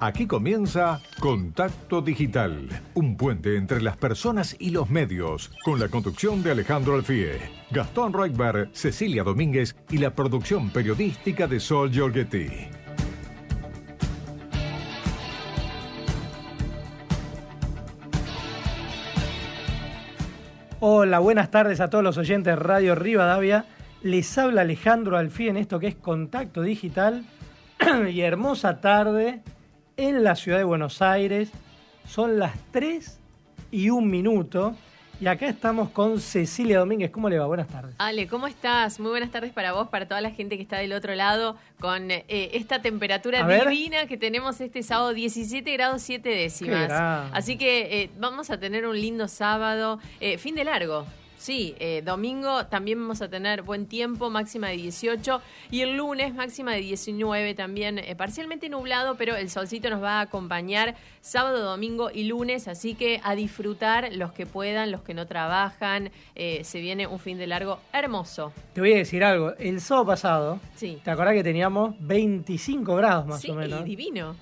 [0.00, 6.42] Aquí comienza Contacto Digital, un puente entre las personas y los medios, con la conducción
[6.42, 7.38] de Alejandro Alfie,
[7.70, 12.48] Gastón Reutberg, Cecilia Domínguez y la producción periodística de Sol Giorgetti.
[20.80, 23.64] Hola, buenas tardes a todos los oyentes de Radio Rivadavia.
[24.02, 27.24] Les habla Alejandro Alfie en esto que es Contacto Digital
[28.12, 29.40] y hermosa tarde
[29.96, 31.50] en la ciudad de Buenos Aires.
[32.06, 33.18] Son las 3
[33.70, 34.74] y un minuto.
[35.20, 37.10] Y acá estamos con Cecilia Domínguez.
[37.10, 37.46] ¿Cómo le va?
[37.46, 37.94] Buenas tardes.
[37.98, 38.98] Ale, ¿cómo estás?
[38.98, 42.10] Muy buenas tardes para vos, para toda la gente que está del otro lado, con
[42.10, 46.90] eh, esta temperatura divina que tenemos este sábado, 17 grados 7 décimas.
[47.32, 51.06] Así que eh, vamos a tener un lindo sábado, eh, fin de largo.
[51.44, 56.34] Sí, eh, domingo también vamos a tener buen tiempo, máxima de 18 y el lunes
[56.34, 61.62] máxima de 19 también, eh, parcialmente nublado, pero el solcito nos va a acompañar sábado,
[61.62, 66.64] domingo y lunes, así que a disfrutar los que puedan, los que no trabajan, eh,
[66.64, 68.50] se viene un fin de largo hermoso.
[68.72, 70.98] Te voy a decir algo, el sábado pasado, sí.
[71.04, 73.80] ¿te acordás que teníamos 25 grados más o menos?
[73.80, 74.34] Sí, divino.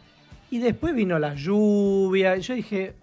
[0.52, 2.94] Y después vino la lluvia, yo dije,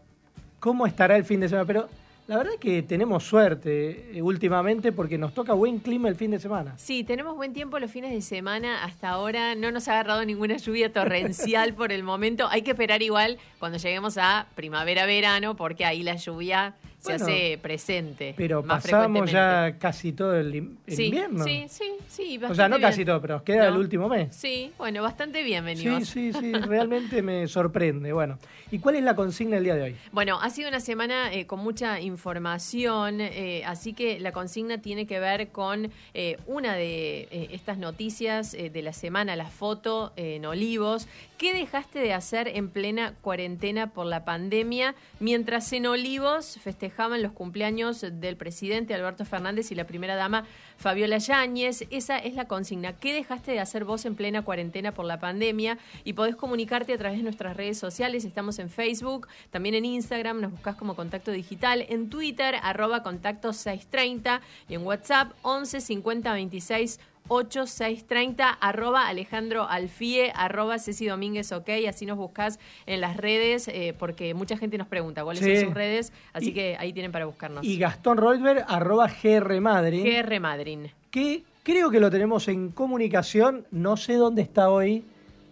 [0.62, 1.68] ¿cómo estará el fin de semana?
[1.68, 1.90] Pero
[2.30, 6.30] la verdad es que tenemos suerte eh, últimamente porque nos toca buen clima el fin
[6.30, 6.76] de semana.
[6.78, 8.84] Sí, tenemos buen tiempo los fines de semana.
[8.84, 12.48] Hasta ahora no nos ha agarrado ninguna lluvia torrencial por el momento.
[12.48, 18.34] Hay que esperar igual cuando lleguemos a primavera-verano porque ahí la lluvia se hace presente.
[18.36, 21.44] Pero pasamos ya casi todo el, invierno.
[21.44, 22.40] Sí, sí, sí.
[22.48, 24.36] O sea, no casi todo, pero queda el último mes.
[24.36, 26.08] Sí, bueno, bastante bien venimos.
[26.08, 28.12] Sí, sí, sí, realmente me sorprende.
[28.12, 28.38] Bueno,
[28.70, 29.96] ¿y cuál es la consigna del día de hoy?
[30.12, 35.08] Bueno, ha sido una semana eh, con mucha información, eh, así que la consigna tiene
[35.08, 41.08] que ver con eh, una de estas noticias de la semana, la foto en Olivos.
[41.38, 47.22] ¿Qué dejaste de hacer en plena cuarentena por la pandemia mientras en Olivos festejaste festejaban
[47.22, 50.46] los cumpleaños del presidente Alberto Fernández y la primera dama
[50.78, 51.86] Fabiola Yáñez.
[51.92, 52.94] Esa es la consigna.
[52.94, 55.78] ¿Qué dejaste de hacer vos en plena cuarentena por la pandemia?
[56.04, 58.26] Y podés comunicarte a través de nuestras redes sociales.
[58.26, 63.54] Estamos en Facebook, también en Instagram, nos buscás como Contacto Digital, en Twitter, arroba Contacto
[63.54, 67.00] 630 y en WhatsApp 11 50 26
[67.30, 73.96] 8630, arroba Alejandro Alfie, arroba Ceci Domínguez, ok, así nos buscas en las redes, eh,
[73.98, 77.64] porque mucha gente nos pregunta cuáles son sus redes, así que ahí tienen para buscarnos.
[77.64, 80.04] Y Gastón Roldberg, arroba GR Madrid.
[80.04, 80.80] GR Madrid.
[81.12, 85.06] Que creo que lo tenemos en comunicación, no sé dónde está hoy.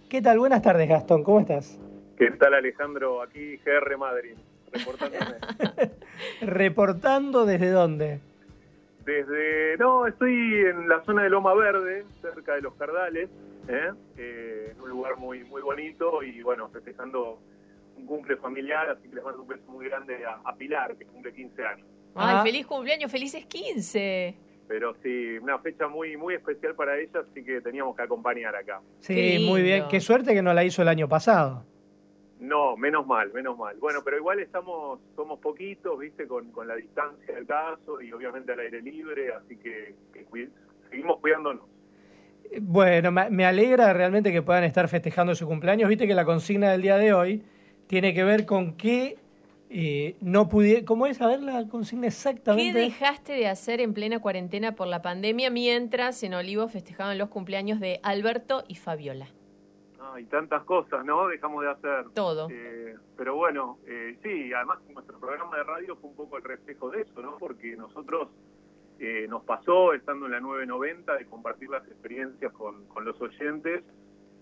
[0.10, 0.40] ¿Qué tal?
[0.40, 1.80] Buenas tardes, Gastón, ¿cómo estás?
[2.18, 3.22] ¿Qué tal, Alejandro?
[3.22, 4.34] Aquí GR Madrid,
[4.72, 5.36] reportándome.
[6.42, 8.20] ¿Reportando desde dónde?
[9.08, 13.30] Desde, no, estoy en la zona de Loma Verde, cerca de los Cardales,
[13.70, 13.94] ¿eh?
[14.18, 17.40] Eh, en un lugar muy muy bonito y bueno, festejando
[17.96, 21.34] un cumple familiar, así que les mando un beso muy grande a, Pilar, que cumple
[21.34, 21.88] 15 años.
[22.16, 22.44] ¡Ay, ah.
[22.44, 23.10] feliz cumpleaños!
[23.10, 24.36] ¡Felices 15!
[24.68, 28.82] Pero sí, una fecha muy muy especial para ella, así que teníamos que acompañar acá.
[29.00, 29.86] Sí, muy bien.
[29.90, 31.64] Qué suerte que no la hizo el año pasado.
[32.40, 33.78] No, menos mal, menos mal.
[33.80, 38.52] Bueno, pero igual estamos, somos poquitos, viste, con, con la distancia del caso y obviamente
[38.52, 39.96] al aire libre, así que,
[40.90, 41.64] seguimos cuidándonos.
[42.62, 45.90] Bueno, me alegra realmente que puedan estar festejando su cumpleaños.
[45.90, 47.44] Viste que la consigna del día de hoy
[47.88, 49.18] tiene que ver con qué
[49.70, 50.86] eh, no pude.
[50.86, 51.22] ¿Cómo es?
[51.22, 52.74] A ver la consigna exactamente.
[52.74, 57.30] ¿Qué dejaste de hacer en plena cuarentena por la pandemia mientras en Olivo festejaban los
[57.30, 59.28] cumpleaños de Alberto y Fabiola?
[60.20, 61.28] Y tantas cosas, ¿no?
[61.28, 62.10] Dejamos de hacer.
[62.14, 62.48] Todo.
[62.50, 66.90] Eh, pero bueno, eh, sí, además nuestro programa de radio fue un poco el reflejo
[66.90, 67.38] de eso, ¿no?
[67.38, 68.30] Porque nosotros
[69.00, 73.84] eh, nos pasó, estando en la 990, de compartir las experiencias con, con los oyentes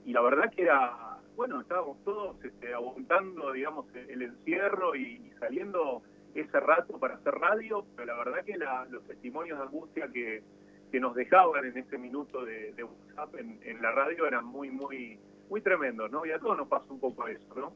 [0.05, 6.03] y la verdad que era, bueno, estábamos todos este, aguantando, digamos, el encierro y, saliendo
[6.35, 8.57] ese rato para hacer radio, pero la verdad que
[8.89, 10.43] los testimonios de angustia que,
[10.91, 15.19] que nos dejaban en ese minuto de, WhatsApp en, en la radio eran muy, muy
[15.49, 16.25] muy tremendo, ¿no?
[16.25, 17.73] Y a todos nos pasa un poco eso, ¿no?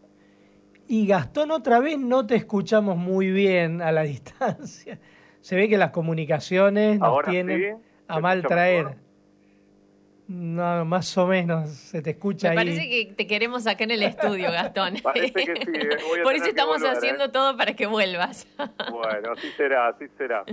[0.87, 4.99] Y Gastón, otra vez no te escuchamos muy bien a la distancia.
[5.41, 7.77] Se ve que las comunicaciones nos tienen
[8.07, 8.97] a mal traer.
[10.27, 14.03] No, más o menos se te escucha Me parece que te queremos acá en el
[14.03, 14.97] estudio, Gastón.
[15.03, 16.21] Parece que sí, ¿eh?
[16.23, 17.29] Por eso estamos haciendo ¿eh?
[17.29, 18.47] todo para que vuelvas.
[18.91, 20.43] Bueno, así será, así será.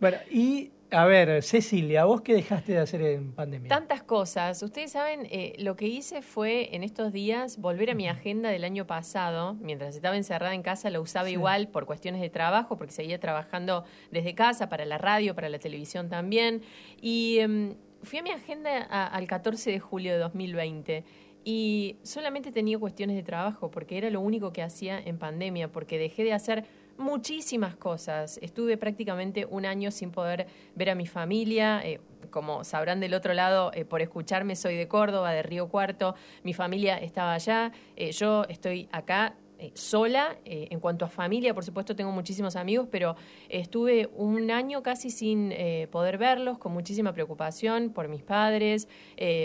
[0.00, 3.68] Bueno, y a ver, Cecilia, ¿vos qué dejaste de hacer en pandemia?
[3.68, 4.62] Tantas cosas.
[4.62, 8.64] Ustedes saben, eh, lo que hice fue en estos días volver a mi agenda del
[8.64, 9.54] año pasado.
[9.54, 13.84] Mientras estaba encerrada en casa, lo usaba igual por cuestiones de trabajo, porque seguía trabajando
[14.10, 16.62] desde casa, para la radio, para la televisión también.
[17.00, 21.04] Y em, fui a mi agenda al 14 de julio de 2020
[21.44, 25.98] y solamente tenía cuestiones de trabajo porque era lo único que hacía en pandemia, porque
[25.98, 26.64] dejé de hacer
[27.02, 28.38] muchísimas cosas.
[28.40, 31.82] Estuve prácticamente un año sin poder ver a mi familia.
[31.84, 32.00] Eh,
[32.30, 36.14] como sabrán del otro lado, eh, por escucharme, soy de Córdoba, de Río Cuarto.
[36.44, 37.72] Mi familia estaba allá.
[37.96, 39.36] Eh, yo estoy acá
[39.74, 40.38] sola.
[40.44, 43.14] en cuanto a familia, por supuesto, tengo muchísimos amigos, pero
[43.48, 45.54] estuve un año casi sin
[45.92, 48.88] poder verlos, con muchísima preocupación por mis padres,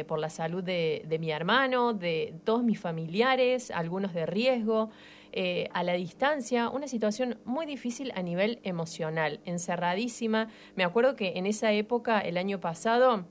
[0.07, 4.89] por la salud de, de mi hermano, de todos mis familiares, algunos de riesgo.
[5.39, 10.47] Eh, a la distancia, una situación muy difícil a nivel emocional, encerradísima.
[10.75, 13.27] Me acuerdo que en esa época, el año pasado,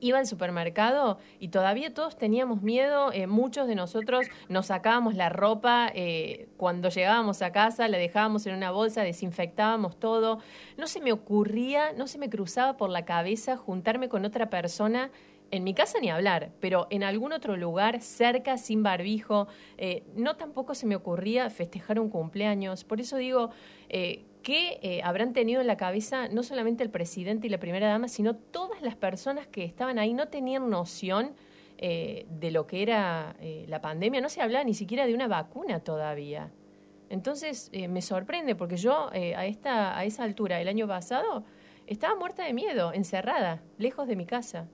[0.00, 5.28] iba al supermercado y todavía todos teníamos miedo, eh, muchos de nosotros nos sacábamos la
[5.28, 10.38] ropa eh, cuando llegábamos a casa, la dejábamos en una bolsa, desinfectábamos todo.
[10.78, 15.10] No se me ocurría, no se me cruzaba por la cabeza juntarme con otra persona
[15.50, 19.48] en mi casa ni hablar, pero en algún otro lugar, cerca, sin barbijo,
[19.78, 22.84] eh, no tampoco se me ocurría festejar un cumpleaños.
[22.84, 23.50] Por eso digo,
[23.88, 27.88] eh, que eh, habrán tenido en la cabeza no solamente el presidente y la primera
[27.88, 31.34] dama, sino todas las personas que estaban ahí, no tenían noción
[31.80, 33.36] de lo que era
[33.68, 36.50] la pandemia, no se hablaba ni siquiera de una vacuna todavía.
[37.08, 41.44] Entonces me sorprende porque yo a, esta, a esa altura, el año pasado,
[41.86, 44.66] estaba muerta de miedo, encerrada, lejos de mi casa.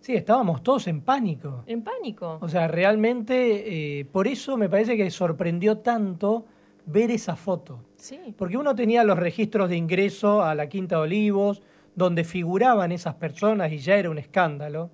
[0.00, 1.62] Sí, estábamos todos en pánico.
[1.66, 2.38] En pánico.
[2.40, 6.46] O sea, realmente, eh, por eso me parece que sorprendió tanto
[6.86, 7.84] ver esa foto.
[7.96, 8.34] Sí.
[8.36, 11.62] Porque uno tenía los registros de ingreso a la Quinta de Olivos,
[11.94, 14.90] donde figuraban esas personas y ya era un escándalo.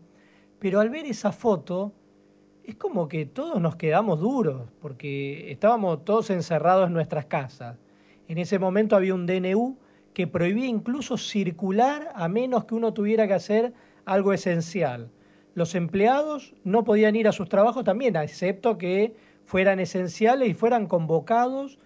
[0.59, 1.93] Pero al ver esa foto,
[2.65, 7.79] es como que todos nos quedamos duros, porque estábamos todos encerrados en nuestras casas.
[8.27, 9.77] En ese momento había un DNU
[10.13, 13.73] que prohibía incluso circular a menos que uno tuviera que hacer
[14.07, 15.11] algo esencial.
[15.55, 19.15] Los empleados no podían ir a sus trabajos también, excepto que
[19.45, 21.79] fueran esenciales y fueran convocados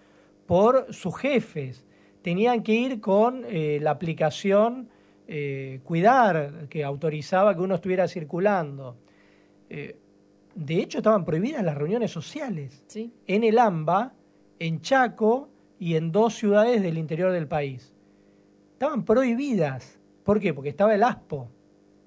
[0.45, 1.85] por sus jefes.
[2.21, 4.89] Tenían que ir con eh, la aplicación
[5.27, 8.97] eh, Cuidar, que autorizaba que uno estuviera circulando.
[9.69, 9.95] Eh,
[10.53, 12.83] de hecho, estaban prohibidas las reuniones sociales
[13.25, 14.13] en el AMBA,
[14.59, 17.93] en Chaco y en dos ciudades del interior del país.
[18.73, 19.97] Estaban prohibidas.
[20.25, 20.53] ¿Por qué?
[20.53, 21.47] Porque estaba el ASPO,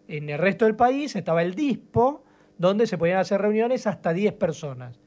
[0.08, 2.24] en el resto del país estaba el DISPO,
[2.58, 5.00] donde se podían hacer reuniones hasta 10 personas.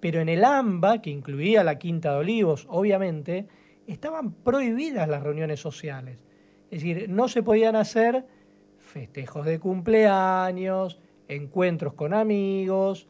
[0.00, 3.48] Pero en el AMBA, que incluía la Quinta de Olivos, obviamente,
[3.86, 6.24] estaban prohibidas las reuniones sociales.
[6.70, 8.26] Es decir, no se podían hacer
[8.78, 13.08] festejos de cumpleaños, encuentros con amigos,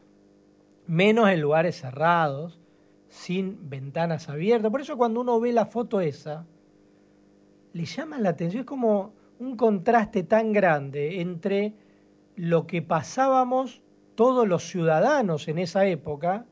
[0.87, 2.59] menos en lugares cerrados,
[3.07, 4.71] sin ventanas abiertas.
[4.71, 6.45] Por eso cuando uno ve la foto esa,
[7.73, 11.73] le llama la atención, es como un contraste tan grande entre
[12.35, 13.81] lo que pasábamos
[14.15, 16.45] todos los ciudadanos en esa época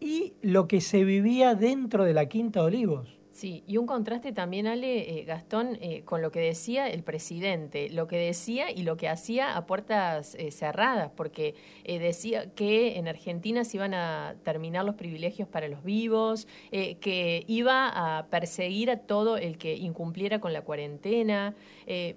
[0.00, 3.18] y lo que se vivía dentro de la Quinta de Olivos.
[3.34, 7.90] Sí, y un contraste también, Ale, eh, Gastón, eh, con lo que decía el presidente,
[7.90, 13.08] lo que decía y lo que hacía a puertas eh, cerradas, porque decía que en
[13.08, 17.88] Argentina se iban a terminar los privilegios para los vivos, que iba
[18.18, 21.54] a perseguir a todo el que incumpliera con la cuarentena.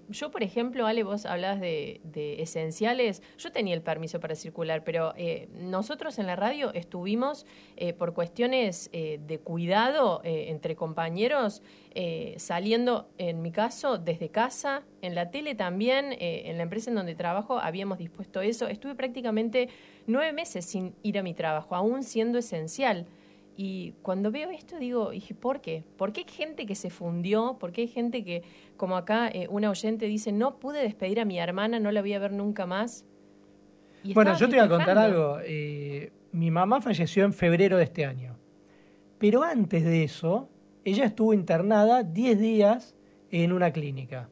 [0.09, 4.83] Yo, por ejemplo, Ale, vos hablabas de, de, esenciales, yo tenía el permiso para circular,
[4.83, 5.13] pero
[5.53, 7.45] nosotros en la radio estuvimos
[7.97, 11.61] por cuestiones de cuidado entre compañeros,
[11.99, 16.91] eh, saliendo, en mi caso, desde casa, en la tele también, eh, en la empresa
[16.91, 18.67] en donde trabajo habíamos dispuesto eso.
[18.67, 19.69] Estuve prácticamente
[20.05, 23.07] nueve meses sin ir a mi trabajo, aún siendo esencial.
[23.59, 25.83] Y cuando veo esto digo, ¿y por qué?
[25.97, 27.57] ¿Por qué hay gente que se fundió?
[27.59, 28.43] ¿Por qué hay gente que,
[28.77, 32.13] como acá eh, una oyente dice, no pude despedir a mi hermana, no la voy
[32.13, 33.03] a ver nunca más?
[34.13, 35.39] bueno, yo te voy a contar algo.
[36.31, 38.37] mi mamá falleció en febrero de este año.
[39.17, 40.49] Pero antes de eso,
[40.85, 42.95] ella estuvo internada 10 días
[43.31, 44.29] en una clínica.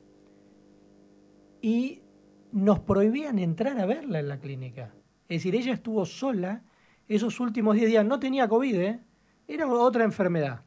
[1.61, 2.03] Y
[2.51, 4.93] nos prohibían entrar a verla en la clínica.
[5.27, 6.63] Es decir, ella estuvo sola
[7.07, 8.05] esos últimos 10 días.
[8.05, 8.99] No tenía COVID, ¿eh?
[9.47, 10.61] Era otra enfermedad.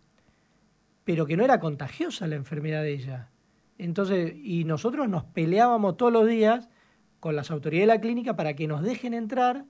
[1.04, 3.30] Pero que no era contagiosa la enfermedad de ella.
[3.78, 6.68] Entonces, y nosotros nos peleábamos todos los días
[7.20, 9.64] con las autoridades de la clínica para que nos dejen entrar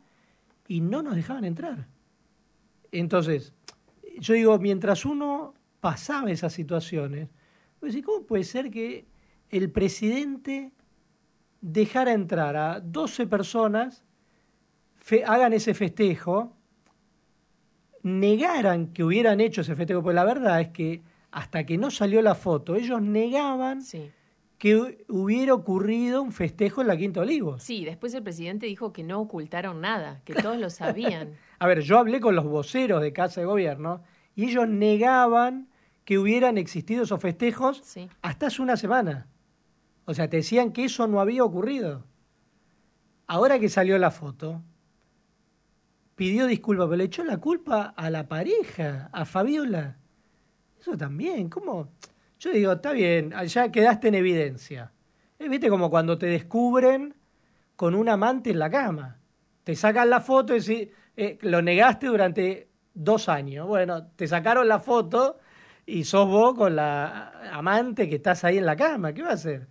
[0.67, 1.89] y no nos dejaban entrar.
[2.93, 3.55] Entonces,
[4.19, 7.29] yo digo, mientras uno pasaba esas situaciones,
[7.81, 9.07] pues, ¿cómo puede ser que
[9.51, 10.73] el presidente
[11.61, 14.05] dejara entrar a 12 personas,
[15.27, 16.57] hagan ese festejo,
[18.03, 20.03] negaran que hubieran hecho ese festejo?
[20.03, 23.83] Pues la verdad es que hasta que no salió la foto, ellos negaban
[24.59, 27.63] que hubiera ocurrido un festejo en la Quinta Olivos.
[27.63, 31.35] Sí, después el presidente dijo que no ocultaron nada, que todos lo sabían.
[31.59, 34.03] A ver, yo hablé con los voceros de Casa de Gobierno
[34.35, 35.69] y ellos negaban
[36.05, 37.83] que hubieran existido esos festejos
[38.23, 39.29] hasta hace una semana.
[40.07, 42.05] O sea, te decían que eso no había ocurrido.
[43.27, 44.63] Ahora que salió la foto,
[46.19, 49.99] pidió disculpas, pero le echó la culpa a la pareja, a Fabiola.
[50.81, 51.93] Eso también, ¿cómo?
[52.41, 54.93] Yo digo, está bien, ya quedaste en evidencia.
[55.39, 57.15] ¿Viste como cuando te descubren
[57.77, 59.21] con un amante en la cama?
[59.63, 63.69] Te sacan la foto y si, eh, lo negaste durante dos años.
[63.69, 65.39] Bueno, te sacaron la foto
[65.87, 69.13] y sos vos con la amante que estás ahí en la cama.
[69.13, 69.69] ¿Qué va a hacer?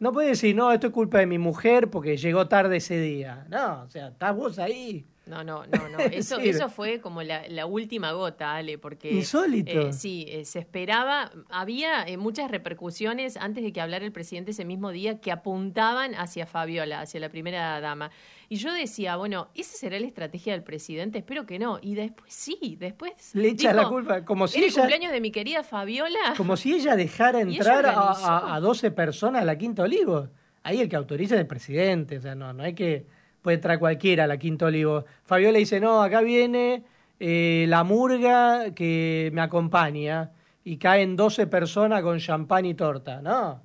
[0.00, 3.46] No puedes decir, no, esto es culpa de mi mujer porque llegó tarde ese día.
[3.48, 5.06] No, o sea, estás vos ahí.
[5.28, 5.98] No, no, no, no.
[6.12, 9.12] Eso, eso fue como la, última gota, Ale, porque...
[9.12, 9.88] Insólito.
[9.88, 14.52] Eh, sí, eh, se esperaba, había eh, muchas repercusiones antes de que hablara el presidente
[14.52, 18.10] ese mismo día que apuntaban hacia Fabiola, hacia la primera dama.
[18.48, 21.18] Y yo decía, bueno, ¿esa será la estrategia del presidente?
[21.18, 21.78] Espero que no.
[21.82, 23.12] Y después sí, después...
[23.34, 26.34] Le echa la culpa, como si el cumpleaños de mi querida Fabiola?
[26.36, 30.28] Como si ella dejara entrar a, a, 12 personas a la Quinta Olivo.
[30.62, 33.78] Ahí el que autoriza es el presidente, o sea, no, no hay que puede entrar
[33.78, 35.04] cualquiera a la Quinto Olivo.
[35.24, 36.84] Fabiola dice, no, acá viene
[37.20, 40.32] eh, la murga que me acompaña
[40.64, 43.20] y caen 12 personas con champán y torta.
[43.22, 43.62] No,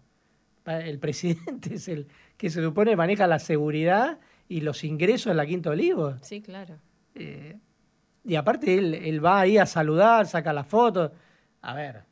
[0.66, 5.46] el presidente es el que se supone maneja la seguridad y los ingresos en la
[5.46, 6.16] Quinto Olivo.
[6.22, 6.76] Sí, claro.
[7.16, 7.58] Eh,
[8.26, 11.12] y aparte él, él, va ahí a saludar, saca la foto.
[11.62, 12.04] A ver,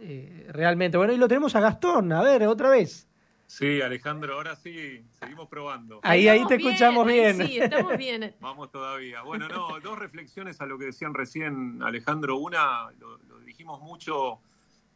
[0.00, 3.07] eh, realmente, bueno, y lo tenemos a Gastón, a ver, otra vez.
[3.48, 6.00] Sí, Alejandro, ahora sí, seguimos probando.
[6.02, 7.46] Ahí, ahí te escuchamos bien.
[7.46, 8.36] Sí, estamos bien.
[8.40, 9.22] Vamos todavía.
[9.22, 12.36] Bueno, no, dos reflexiones a lo que decían recién Alejandro.
[12.36, 14.40] Una, lo, dijimos mucho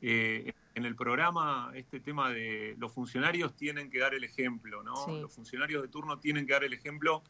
[0.02, 5.06] eh, en el programa, este tema de los funcionarios tienen que dar el ejemplo, ¿no?
[5.08, 7.22] Los funcionarios de turno tienen que dar el ejemplo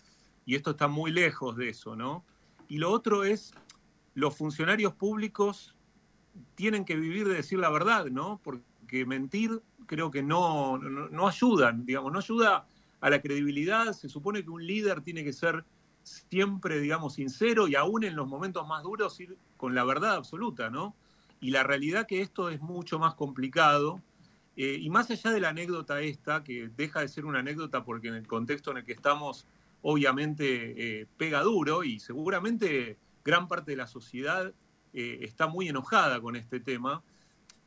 [0.45, 2.25] y esto está muy lejos de eso, ¿no?
[2.67, 3.55] Y lo otro es,
[4.15, 5.77] los funcionarios públicos
[6.57, 8.41] tienen que vivir de decir la verdad, ¿no?
[8.43, 9.63] Porque mentir
[9.93, 12.65] creo que no, no, ayudan, digamos, no ayuda
[13.03, 13.93] a la credibilidad.
[13.93, 15.65] Se supone que un líder tiene que ser
[16.03, 20.71] siempre, digamos, sincero y aún en los momentos más duros ir con la verdad absoluta,
[20.71, 20.95] ¿no?
[21.43, 24.01] Y la realidad que esto es mucho más complicado.
[24.57, 28.09] Eh, y más allá de la anécdota esta, que deja de ser una anécdota porque
[28.09, 29.47] en el contexto en el que estamos,
[29.83, 32.97] obviamente eh, pega duro y seguramente
[33.27, 34.55] gran parte de la sociedad
[34.95, 37.03] eh, está muy enojada con este tema,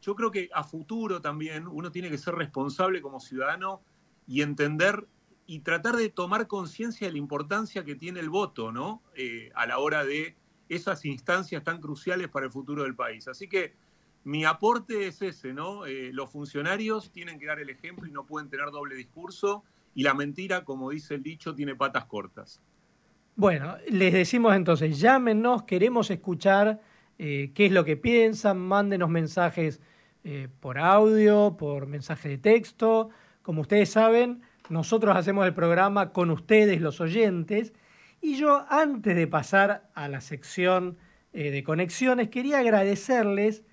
[0.06, 3.82] yo creo que a futuro también uno tiene que ser responsable como ciudadano
[4.28, 5.08] y entender
[5.48, 9.02] y tratar de tomar conciencia de la importancia que tiene el voto, ¿no?
[9.16, 10.36] Eh, a la hora de
[10.70, 13.28] esas instancias tan cruciales para el futuro del país.
[13.28, 13.74] Así que
[14.24, 15.88] mi aporte es ese, ¿no?
[15.88, 19.64] Eh, los funcionarios tienen que dar el ejemplo y no pueden tener doble discurso
[19.96, 22.62] y la mentira, como dice el dicho, tiene patas cortas.
[23.36, 26.80] Bueno, les decimos entonces, llámenos, queremos escuchar
[27.18, 29.82] eh, qué es lo que piensan, mándenos mensajes
[30.28, 33.12] eh, por audio, por mensaje de texto.
[33.44, 37.74] Como ustedes saben, nosotros hacemos el programa con ustedes, los oyentes.
[38.22, 40.98] Y yo, antes de pasar a la sección
[41.32, 43.64] eh, de conexiones, quería agradecerles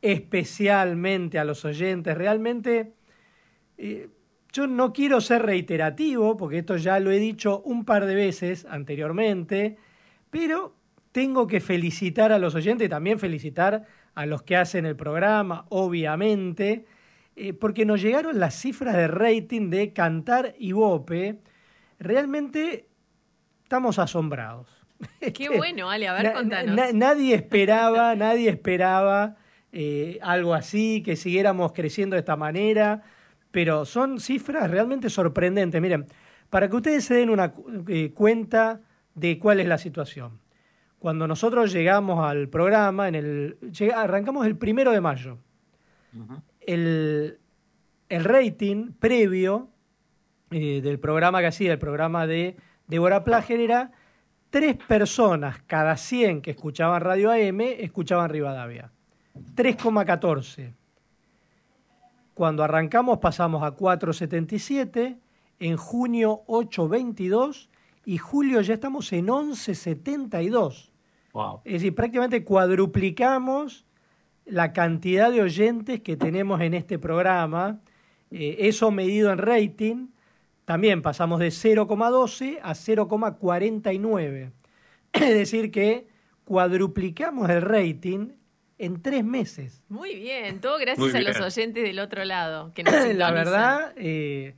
[0.00, 2.16] especialmente a los oyentes.
[2.16, 2.94] Realmente,
[3.76, 4.08] eh,
[4.52, 8.64] yo no quiero ser reiterativo, porque esto ya lo he dicho un par de veces
[8.70, 9.76] anteriormente,
[10.30, 10.76] pero
[11.10, 13.86] tengo que felicitar a los oyentes y también felicitar
[14.16, 16.86] a los que hacen el programa, obviamente,
[17.36, 21.38] eh, porque nos llegaron las cifras de rating de Cantar y Bope.
[22.00, 22.88] Realmente
[23.62, 24.68] estamos asombrados.
[25.34, 26.94] Qué bueno, Ale, a ver, contanos.
[26.94, 29.36] nadie esperaba, nadie esperaba
[29.70, 33.02] eh, algo así, que siguiéramos creciendo de esta manera,
[33.50, 35.78] pero son cifras realmente sorprendentes.
[35.82, 36.06] Miren,
[36.48, 37.52] para que ustedes se den una
[37.86, 38.80] eh, cuenta
[39.14, 40.40] de cuál es la situación
[41.06, 43.58] cuando nosotros llegamos al programa, en el,
[43.94, 45.38] arrancamos el primero de mayo.
[46.62, 47.38] el,
[48.10, 49.68] rating previo
[50.50, 52.56] eh, del programa que hacía, el programa de
[52.88, 53.92] Débora Plager, era
[54.50, 58.90] tres personas cada 100 que escuchaban Radio AM escuchaban Rivadavia.
[59.54, 60.74] 3,14.
[62.34, 65.20] Cuando arrancamos pasamos a 4,77,
[65.60, 67.68] en junio 8,22
[68.06, 70.95] y julio ya estamos en 11.72.
[71.36, 71.60] Wow.
[71.66, 73.84] Es decir, prácticamente cuadruplicamos
[74.46, 77.82] la cantidad de oyentes que tenemos en este programa.
[78.30, 80.08] Eh, eso medido en rating,
[80.64, 84.52] también pasamos de 0,12 a 0,49.
[85.12, 86.08] Es decir, que
[86.46, 88.30] cuadruplicamos el rating
[88.78, 89.84] en tres meses.
[89.90, 92.72] Muy bien, todo gracias a los oyentes del otro lado.
[92.72, 94.54] Que nos La verdad, eh,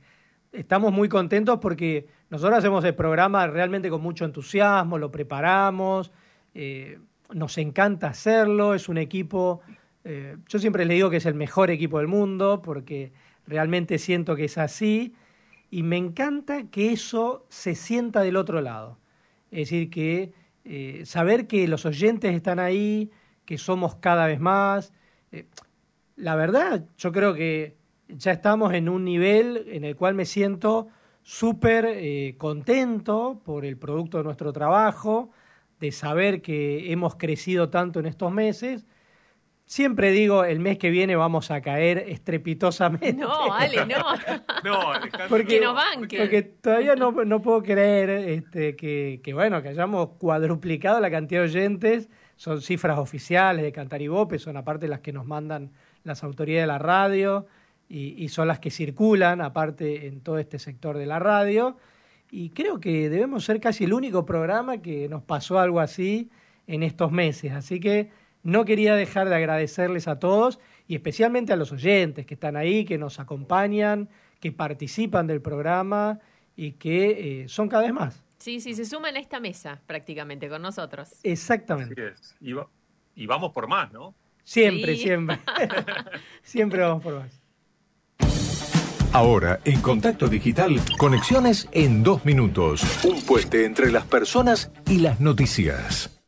[0.53, 6.11] estamos muy contentos porque nosotros hacemos el programa realmente con mucho entusiasmo, lo preparamos,
[6.53, 6.99] eh,
[7.33, 9.61] nos encanta hacerlo, es un equipo,
[10.03, 13.11] eh, yo siempre le digo que es el mejor equipo del mundo porque
[13.45, 15.13] realmente siento que es así
[15.69, 18.97] y me encanta que eso se sienta del otro lado.
[19.51, 20.33] Es decir, que
[21.03, 23.09] saber que los oyentes están ahí,
[23.49, 24.93] que somos cada vez más.
[25.31, 25.47] Eh,
[26.17, 27.75] la verdad, yo creo que
[28.07, 30.89] ya estamos en un nivel en el cual me siento
[31.23, 35.31] súper eh, contento por el producto de nuestro trabajo,
[35.79, 38.85] de saber que hemos crecido tanto en estos meses.
[39.65, 43.13] Siempre digo, el mes que viene vamos a caer estrepitosamente.
[43.13, 43.97] No, Ale, no.
[44.63, 44.91] no.
[45.29, 46.17] Porque, no banque.
[46.17, 51.41] porque todavía no, no puedo creer este, que, que, bueno, que hayamos cuadruplicado la cantidad
[51.41, 55.71] de oyentes son cifras oficiales de Cantaribope, son aparte las que nos mandan
[56.05, 57.47] las autoridades de la radio
[57.89, 61.75] y, son las que circulan aparte en todo este sector de la radio.
[62.31, 66.29] Y creo que debemos ser casi el único programa que nos pasó algo así
[66.67, 67.51] en estos meses.
[67.53, 68.11] Así que
[68.43, 72.85] no quería dejar de agradecerles a todos y especialmente a los oyentes que están ahí,
[72.85, 74.09] que nos acompañan,
[74.39, 76.19] que participan del programa
[76.55, 78.23] y que eh, son cada vez más.
[78.37, 81.19] Sí, sí, se suman a esta mesa prácticamente con nosotros.
[81.23, 82.13] Exactamente.
[82.39, 84.15] Y, vamos por más, ¿no?
[84.43, 85.39] Siempre, siempre.
[86.41, 87.38] siempre vamos por más.
[89.11, 93.03] Ahora, en Contacto Digital, conexiones en dos minutos.
[93.03, 96.21] Un puente entre las personas y las noticias.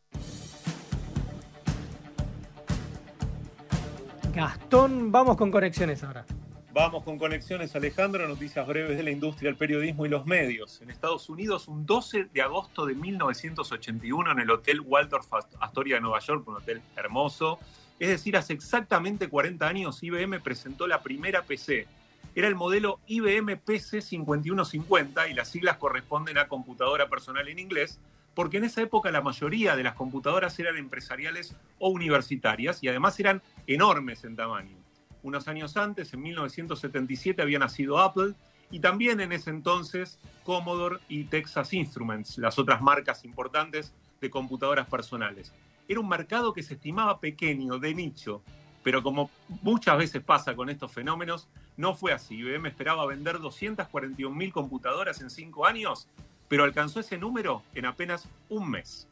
[4.34, 6.26] Gastón, vamos con conexiones ahora.
[6.72, 10.82] Vamos con conexiones, Alejandro, noticias breves de la industria, el periodismo y los medios.
[10.82, 15.28] En Estados Unidos, un 12 de agosto de 1981, en el Hotel Waldorf
[15.60, 17.60] Astoria de Nueva York, un hotel hermoso.
[18.00, 21.86] Es decir, hace exactamente 40 años IBM presentó la primera PC.
[22.34, 28.00] Era el modelo IBM PC 5150 y las siglas corresponden a computadora personal en inglés,
[28.34, 33.20] porque en esa época la mayoría de las computadoras eran empresariales o universitarias y además
[33.20, 34.76] eran enormes en tamaño.
[35.22, 38.34] Unos años antes, en 1977, había nacido Apple
[38.70, 44.88] y también en ese entonces Commodore y Texas Instruments, las otras marcas importantes de computadoras
[44.88, 45.52] personales.
[45.86, 48.42] Era un mercado que se estimaba pequeño, de nicho,
[48.82, 49.30] pero como
[49.62, 52.36] muchas veces pasa con estos fenómenos, no fue así.
[52.36, 56.08] IBM esperaba vender 241.000 computadoras en cinco años,
[56.48, 59.08] pero alcanzó ese número en apenas un mes.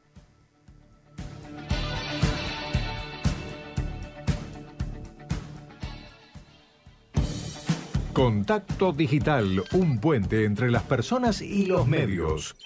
[8.13, 12.57] Contacto Digital, un puente entre las personas y los medios.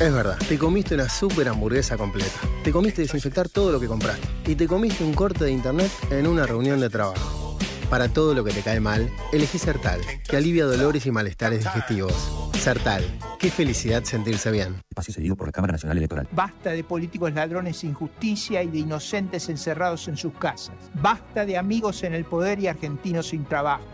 [0.00, 2.40] Es verdad, te comiste una super hamburguesa completa.
[2.64, 4.26] Te comiste desinfectar todo lo que compraste.
[4.44, 7.56] Y te comiste un corte de internet en una reunión de trabajo.
[7.88, 12.50] Para todo lo que te cae mal, elegí Sertal, que alivia dolores y malestares digestivos.
[12.58, 13.04] Sertal,
[13.38, 14.82] qué felicidad sentirse bien.
[14.90, 16.26] Espacio seguido por la Cámara Nacional Electoral.
[16.32, 20.74] Basta de políticos ladrones sin justicia y de inocentes encerrados en sus casas.
[20.94, 23.84] Basta de amigos en el poder y argentinos sin trabajo.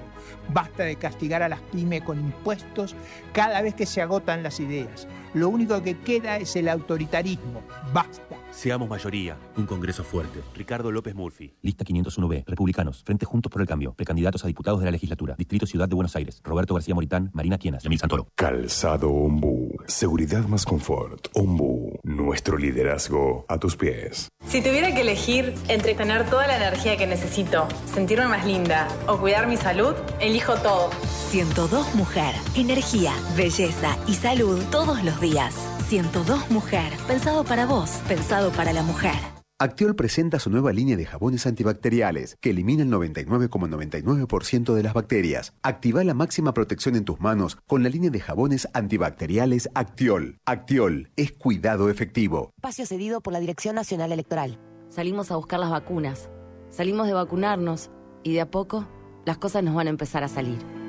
[0.53, 2.95] Basta de castigar a las pymes con impuestos
[3.35, 5.07] cada vez que se agotan las ideas.
[5.35, 7.62] Lo único que queda es el autoritarismo.
[7.93, 8.37] Basta.
[8.51, 9.37] Seamos mayoría.
[9.57, 10.40] Un Congreso fuerte.
[10.55, 11.55] Ricardo López Murphy.
[11.62, 12.45] Lista 501B.
[12.47, 13.03] Republicanos.
[13.05, 13.95] Frente Juntos por el Cambio.
[13.95, 15.37] Precandidatos a diputados de la legislatura.
[15.38, 16.40] Distrito Ciudad de Buenos Aires.
[16.43, 17.31] Roberto García Moritán.
[17.33, 17.85] Marina Quienas.
[17.85, 18.29] Emil Santoro.
[18.35, 19.71] Calzado Ombu.
[19.87, 21.29] Seguridad más confort.
[21.35, 22.01] Ombu.
[22.03, 24.29] Nuestro liderazgo a tus pies.
[24.47, 29.19] Si tuviera que elegir entre tener toda la energía que necesito, sentirme más linda o
[29.19, 30.90] cuidar mi salud, elijo todo.
[31.31, 32.35] 102 Mujer.
[32.57, 35.55] Energía, belleza y salud todos los días.
[35.87, 36.93] 102 Mujer.
[37.07, 39.14] Pensado para vos, pensado para la mujer.
[39.61, 45.53] Actiol presenta su nueva línea de jabones antibacteriales que elimina el 99,99% de las bacterias.
[45.62, 50.38] Activa la máxima protección en tus manos con la línea de jabones antibacteriales Actiol.
[50.47, 52.51] Actiol es cuidado efectivo.
[52.57, 54.59] Espacio cedido por la Dirección Nacional Electoral.
[54.88, 56.29] Salimos a buscar las vacunas.
[56.71, 57.90] Salimos de vacunarnos
[58.25, 58.88] y de a poco
[59.27, 60.80] las cosas nos van a empezar a salir.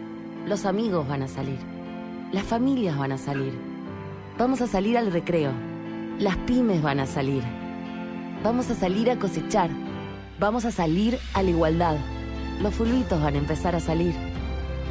[0.45, 1.59] Los amigos van a salir.
[2.31, 3.71] Las familias van a salir
[4.41, 5.51] Vamos a salir al recreo.
[6.17, 7.43] Las pymes van a salir.
[8.43, 9.69] Vamos a salir a cosechar.
[10.39, 11.97] Vamos a salir a la igualdad.
[12.59, 14.15] Los fulbitos van a empezar a salir.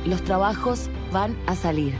[0.07, 1.95] Los trabajos van a salir.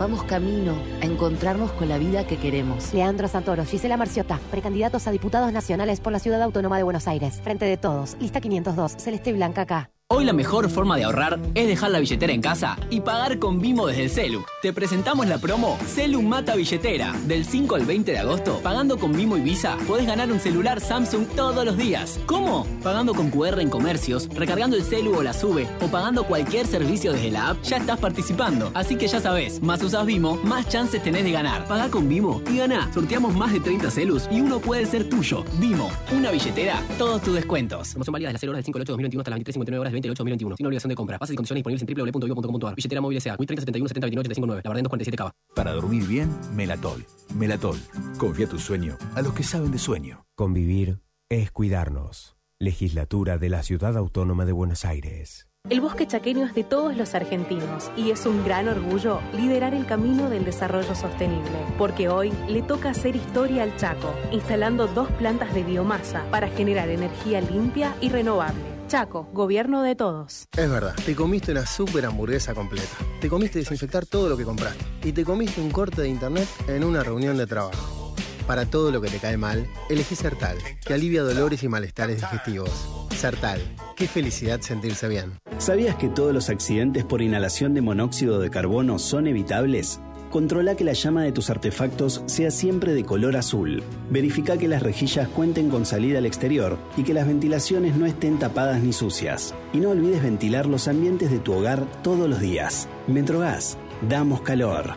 [0.00, 2.92] Vamos camino a encontrarnos con la vida que queremos.
[2.92, 7.40] Leandro Santoro, Gisela Marciota, precandidatos a diputados nacionales por la Ciudad Autónoma de Buenos Aires.
[7.44, 9.90] Frente de todos, lista 502, Celeste Blanca acá.
[10.12, 13.60] Hoy la mejor forma de ahorrar es dejar la billetera en casa y pagar con
[13.60, 14.44] Vimo desde el celu.
[14.60, 17.12] Te presentamos la promo Celu Mata Billetera.
[17.28, 20.80] Del 5 al 20 de agosto, pagando con Vimo y Visa, podés ganar un celular
[20.80, 22.18] Samsung todos los días.
[22.26, 22.66] ¿Cómo?
[22.82, 27.12] Pagando con QR en comercios, recargando el celu o la sube o pagando cualquier servicio
[27.12, 28.72] desde la app, ya estás participando.
[28.74, 31.68] Así que ya sabes, más usas Vimo, más chances tenés de ganar.
[31.68, 32.92] Paga con Vimo y gana.
[32.92, 35.44] Sorteamos más de 30 celus y uno puede ser tuyo.
[35.60, 37.90] Vimo, una billetera, todos tus descuentos.
[37.90, 39.99] Promoción válida de 0 horas del 5 al 8 de 2021 hasta las 23.59 horas
[40.02, 40.56] 28 2021.
[40.56, 41.18] Sin obligación de compra.
[41.18, 42.74] Bases y condiciones disponibles en www.vivo.com.ar.
[42.74, 43.36] Billetera móvil S.A.
[43.36, 44.62] 30 71 70 29 859.
[44.64, 45.32] La verdad 247 Cava.
[45.54, 47.04] Para dormir bien, Melatol.
[47.34, 47.78] Melatol.
[48.18, 50.26] Confía tu sueño a los que saben de sueño.
[50.34, 52.36] Convivir es cuidarnos.
[52.58, 55.50] Legislatura de la Ciudad Autónoma de Buenos Aires.
[55.68, 59.84] El bosque chaqueño es de todos los argentinos y es un gran orgullo liderar el
[59.84, 65.54] camino del desarrollo sostenible, porque hoy le toca hacer historia al Chaco, instalando dos plantas
[65.54, 68.69] de biomasa para generar energía limpia y renovable.
[68.90, 70.48] Chaco, gobierno de todos.
[70.56, 72.88] Es verdad, te comiste una super hamburguesa completa.
[73.20, 74.84] Te comiste desinfectar todo lo que compraste.
[75.04, 78.16] Y te comiste un corte de internet en una reunión de trabajo.
[78.48, 83.06] Para todo lo que te cae mal, elegí Sertal, que alivia dolores y malestares digestivos.
[83.16, 83.60] Sertal,
[83.94, 85.38] qué felicidad sentirse bien.
[85.58, 90.00] ¿Sabías que todos los accidentes por inhalación de monóxido de carbono son evitables?
[90.30, 93.82] Controla que la llama de tus artefactos sea siempre de color azul.
[94.10, 98.38] Verifica que las rejillas cuenten con salida al exterior y que las ventilaciones no estén
[98.38, 99.52] tapadas ni sucias.
[99.72, 102.88] Y no olvides ventilar los ambientes de tu hogar todos los días.
[103.08, 103.76] Metrogas,
[104.08, 104.94] damos calor.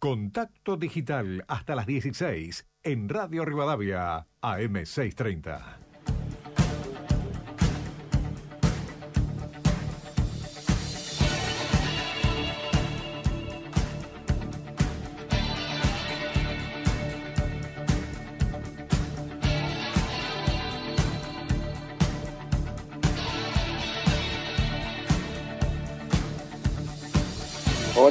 [0.00, 5.83] Contacto digital hasta las 16 en Radio Rivadavia, AM630.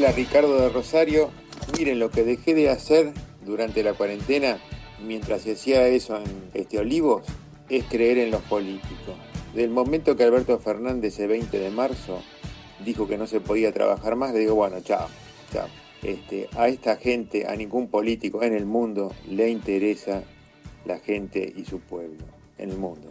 [0.03, 1.31] Hola Ricardo de Rosario.
[1.77, 3.13] Miren, lo que dejé de hacer
[3.45, 4.59] durante la cuarentena,
[5.01, 7.23] mientras se hacía eso en este Olivos,
[7.69, 9.15] es creer en los políticos.
[9.55, 12.21] Del momento que Alberto Fernández el 20 de marzo
[12.83, 15.07] dijo que no se podía trabajar más, le digo, bueno, chao,
[15.53, 15.69] chao.
[16.01, 20.21] Este, a esta gente, a ningún político en el mundo le interesa
[20.83, 22.25] la gente y su pueblo
[22.57, 23.07] en el mundo.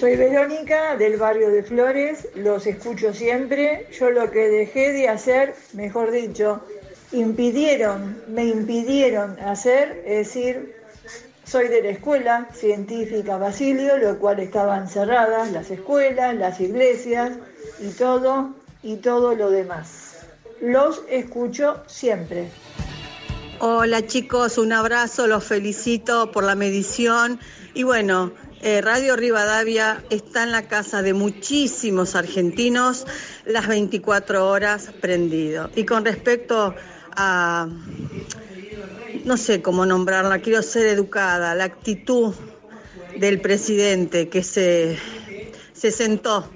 [0.00, 3.86] Soy Verónica del barrio de Flores, los escucho siempre.
[3.92, 6.62] Yo lo que dejé de hacer, mejor dicho,
[7.12, 10.74] impidieron, me impidieron hacer, es decir,
[11.44, 17.32] soy de la escuela científica Basilio, lo cual estaban cerradas las escuelas, las iglesias
[17.78, 20.24] y todo, y todo lo demás.
[20.62, 22.48] Los escucho siempre.
[23.58, 27.38] Hola chicos, un abrazo, los felicito por la medición
[27.74, 28.32] y bueno,
[28.62, 33.06] eh, Radio Rivadavia está en la casa de muchísimos argentinos
[33.46, 35.70] las 24 horas prendido.
[35.74, 36.74] Y con respecto
[37.16, 37.68] a,
[39.24, 42.34] no sé cómo nombrarla, quiero ser educada, la actitud
[43.16, 44.98] del presidente que se,
[45.72, 46.50] se sentó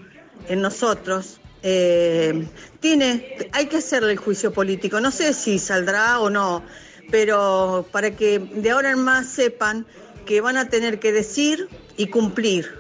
[0.49, 2.47] en nosotros, eh,
[2.81, 5.01] tiene, hay que hacerle el juicio político.
[5.01, 6.62] No sé si saldrá o no,
[7.11, 9.87] pero para que de ahora en más sepan
[10.25, 12.71] que van a tener que decir y cumplir,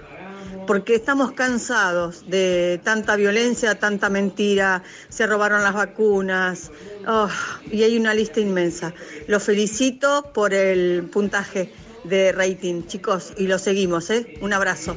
[0.66, 6.70] porque estamos cansados de tanta violencia, tanta mentira, se robaron las vacunas,
[7.06, 7.28] oh,
[7.70, 8.94] y hay una lista inmensa.
[9.26, 11.72] Los felicito por el puntaje
[12.04, 14.38] de rating, chicos, y lo seguimos, ¿eh?
[14.40, 14.96] Un abrazo.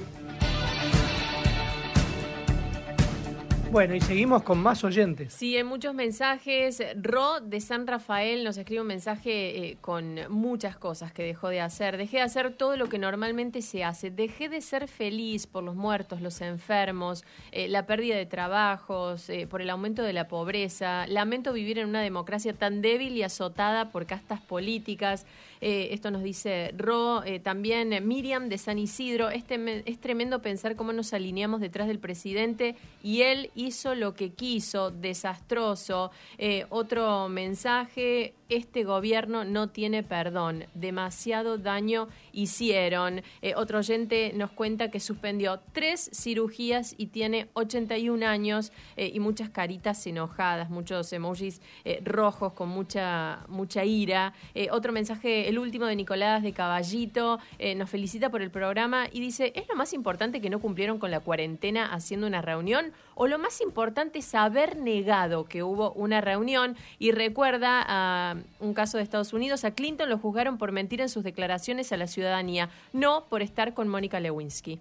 [3.69, 5.33] Bueno, y seguimos con más oyentes.
[5.33, 6.81] Sí, hay muchos mensajes.
[6.95, 11.59] Ro de San Rafael nos escribe un mensaje eh, con muchas cosas que dejó de
[11.59, 11.97] hacer.
[11.97, 14.09] Dejé de hacer todo lo que normalmente se hace.
[14.09, 19.47] Dejé de ser feliz por los muertos, los enfermos, eh, la pérdida de trabajos, eh,
[19.47, 21.05] por el aumento de la pobreza.
[21.07, 25.25] Lamento vivir en una democracia tan débil y azotada por castas políticas.
[25.61, 29.29] Eh, esto nos dice Ro, eh, también Miriam de San Isidro.
[29.29, 34.31] Este, es tremendo pensar cómo nos alineamos detrás del presidente y él hizo lo que
[34.31, 36.11] quiso, desastroso.
[36.37, 43.21] Eh, otro mensaje, este gobierno no tiene perdón, demasiado daño hicieron.
[43.41, 49.19] Eh, otro oyente nos cuenta que suspendió tres cirugías y tiene 81 años eh, y
[49.19, 54.33] muchas caritas enojadas, muchos emojis eh, rojos con mucha, mucha ira.
[54.71, 57.39] otro mensaje, el último de Nicolás de Caballito,
[57.75, 61.11] nos felicita por el programa y dice, ¿es lo más importante que no cumplieron con
[61.11, 62.93] la cuarentena haciendo una reunión?
[63.19, 66.75] ¿O lo más importante es haber negado que hubo una reunión?
[66.99, 71.09] Y recuerda a un caso de Estados Unidos, a Clinton lo juzgaron por mentir en
[71.09, 74.79] sus declaraciones a la ciudadanía, no por estar con Mónica Lewinsky.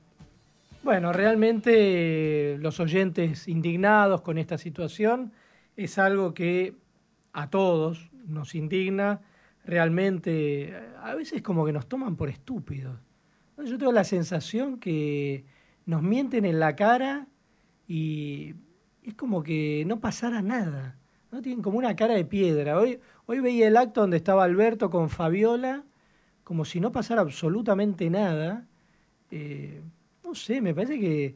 [0.83, 5.33] Bueno, realmente eh, los oyentes indignados con esta situación
[5.75, 6.75] es algo que
[7.33, 9.23] a todos nos indigna.
[9.65, 12.99] Realmente, a veces como que nos toman por estúpidos.
[13.65, 15.47] Yo tengo la sensación que
[15.87, 17.29] nos mienten en la cara
[17.89, 18.55] y
[19.03, 20.97] es como que no pasara nada.
[21.31, 21.43] ¿no?
[21.43, 22.79] Tienen como una cara de piedra.
[22.79, 25.85] Hoy, hoy veía el acto donde estaba Alberto con Fabiola,
[26.45, 28.67] como si no pasara absolutamente nada.
[29.31, 29.81] Eh,
[30.25, 31.35] no sé, me parece que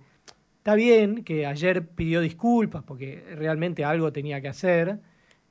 [0.58, 4.98] está bien que ayer pidió disculpas porque realmente algo tenía que hacer,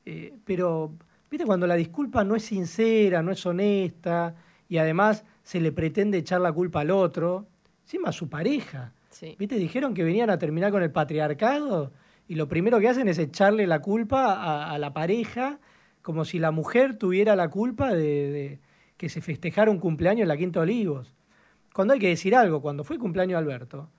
[0.05, 0.93] eh, pero
[1.29, 4.35] viste cuando la disculpa no es sincera, no es honesta
[4.67, 7.47] y además se le pretende echar la culpa al otro,
[7.83, 8.93] encima a su pareja.
[9.21, 9.55] ¿Viste?
[9.55, 11.91] Dijeron que venían a terminar con el patriarcado
[12.27, 15.59] y lo primero que hacen es echarle la culpa a, la pareja
[16.01, 18.59] como si la mujer tuviera la culpa de,
[18.97, 21.15] que se festejara un cumpleaños en la Quinta Olivos.
[21.73, 23.89] Cuando hay que decir algo, cuando fue cumpleaños de Alberto,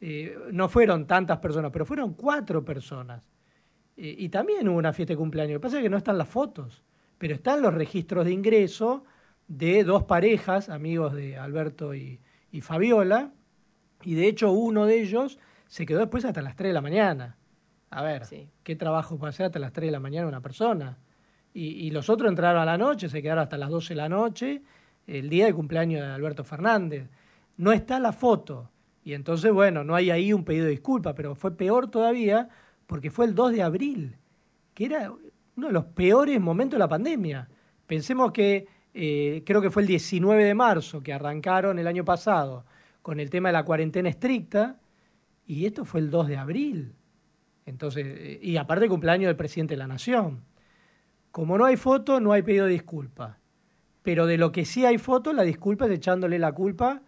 [0.00, 3.22] eh, no fueron tantas personas, pero fueron cuatro personas.
[3.96, 5.54] Eh, y también hubo una fiesta de cumpleaños.
[5.54, 6.82] Lo que pasa es que no están las fotos,
[7.18, 9.04] pero están los registros de ingreso
[9.48, 12.20] de dos parejas, amigos de Alberto y,
[12.62, 13.32] Fabiola,
[14.02, 17.36] y de hecho uno de ellos se quedó después hasta las 3 de la mañana.
[17.90, 18.22] A ver,
[18.62, 20.98] ¿qué trabajo puede hacer hasta las 3 de la mañana una persona?
[21.54, 24.08] Y, y, los otros entraron a la noche, se quedaron hasta las 12 de la
[24.08, 24.62] noche,
[25.06, 27.08] el día de cumpleaños de Alberto Fernández.
[27.56, 28.70] No está la foto.
[29.04, 32.48] Y entonces, bueno, no hay ahí un pedido de disculpa, pero fue peor todavía
[32.86, 34.16] porque fue el 2 de abril,
[34.74, 35.10] que era
[35.56, 37.48] uno de los peores momentos de la pandemia.
[37.86, 42.64] Pensemos que eh, creo que fue el 19 de marzo que arrancaron el año pasado
[43.06, 44.80] con el tema de la cuarentena estricta,
[45.46, 46.96] y esto fue el 2 de abril.
[47.64, 50.42] Entonces, eh, y aparte el cumpleaños del presidente de la Nación.
[51.30, 53.38] Como no hay foto, no hay pedido de disculpa.
[54.02, 57.00] Pero de lo que sí hay foto, la disculpa es echándole la culpa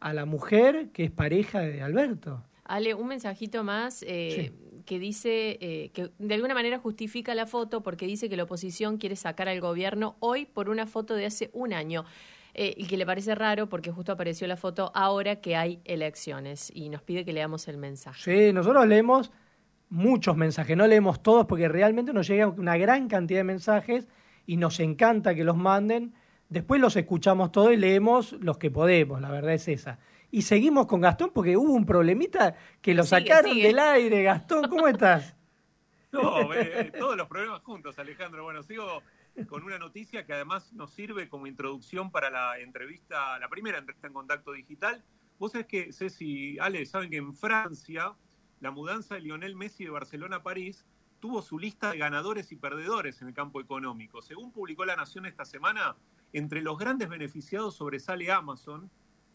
[0.00, 2.42] a la mujer que es pareja de Alberto.
[2.64, 4.54] Ale, un mensajito más eh,
[4.86, 8.96] que dice eh, que de alguna manera justifica la foto porque dice que la oposición
[8.96, 12.06] quiere sacar al gobierno hoy por una foto de hace un año.
[12.54, 16.70] Eh, y que le parece raro porque justo apareció la foto ahora que hay elecciones
[16.72, 18.22] y nos pide que leamos el mensaje.
[18.22, 19.32] Sí, nosotros leemos
[19.88, 24.08] muchos mensajes, no leemos todos porque realmente nos llega una gran cantidad de mensajes
[24.46, 26.14] y nos encanta que los manden
[26.48, 29.98] Después los escuchamos todos y leemos los que podemos, la verdad es esa.
[30.30, 34.22] Y seguimos con Gastón porque hubo un problemita que lo sacaron del aire.
[34.22, 35.34] Gastón, ¿cómo estás?
[36.14, 38.44] No, eh, todos los problemas juntos, Alejandro.
[38.44, 39.02] Bueno, sigo
[39.48, 44.06] con una noticia que además nos sirve como introducción para la entrevista, la primera entrevista
[44.06, 45.04] en contacto digital.
[45.38, 48.14] Vos sabés que, Ceci, Ale, saben que en Francia
[48.60, 50.86] la mudanza de Lionel Messi de Barcelona a París
[51.20, 54.22] tuvo su lista de ganadores y perdedores en el campo económico.
[54.22, 55.96] Según publicó La Nación esta semana,
[56.32, 58.90] entre los grandes beneficiados sobresale Amazon,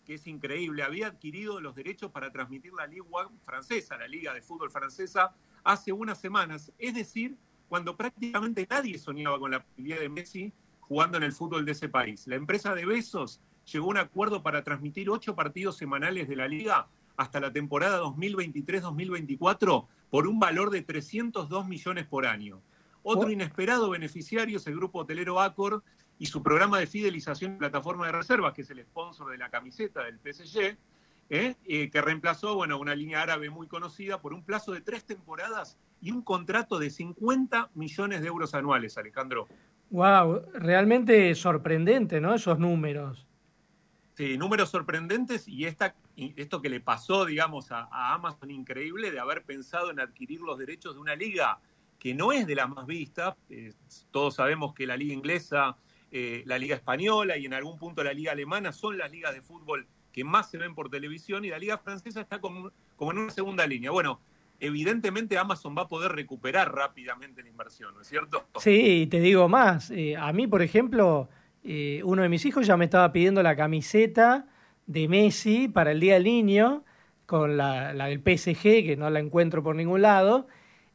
[0.05, 3.05] que es increíble, había adquirido los derechos para transmitir la Liga
[3.43, 6.71] francesa, la Liga de Fútbol francesa, hace unas semanas.
[6.77, 7.38] Es decir,
[7.69, 10.51] cuando prácticamente nadie soñaba con la posibilidad de Messi
[10.82, 12.27] jugando en el fútbol de ese país.
[12.27, 13.39] La empresa de Besos
[13.71, 18.01] llegó a un acuerdo para transmitir ocho partidos semanales de la liga hasta la temporada
[18.01, 22.62] 2023-2024 por un valor de 302 millones por año.
[23.03, 25.84] Otro inesperado beneficiario es el grupo hotelero Accor,
[26.19, 29.49] y su programa de fidelización en plataforma de reservas, que es el sponsor de la
[29.49, 30.77] camiseta del PSG,
[31.29, 31.55] ¿eh?
[31.65, 35.77] Eh, que reemplazó bueno, una línea árabe muy conocida por un plazo de tres temporadas
[36.01, 39.47] y un contrato de 50 millones de euros anuales, Alejandro.
[39.89, 42.33] Wow, realmente sorprendente, ¿no?
[42.33, 43.25] Esos números.
[44.13, 49.43] Sí, números sorprendentes y, esta, esto que le pasó, digamos, a, Amazon increíble de haber
[49.43, 51.59] pensado en adquirir los derechos de una liga
[51.97, 53.35] que no es de las más vistas.
[53.49, 53.73] Eh,
[54.12, 55.75] todos sabemos que la liga inglesa
[56.12, 59.43] eh, la Liga Española y en algún punto la Liga Alemana son las ligas de
[59.43, 63.29] fútbol que más se ven por televisión y la Liga Francesa está como, en una
[63.29, 63.91] segunda línea.
[63.91, 64.19] Bueno,
[64.59, 68.45] evidentemente Amazon va a poder recuperar rápidamente la inversión, ¿no es cierto?
[68.59, 69.91] Sí, te digo más.
[69.91, 71.29] Eh, a mí, por ejemplo,
[71.63, 74.47] eh, uno de mis hijos ya me estaba pidiendo la camiseta
[74.85, 76.83] de Messi para el Día del Niño,
[77.25, 80.47] con la, del PSG, que no la encuentro por ningún lado.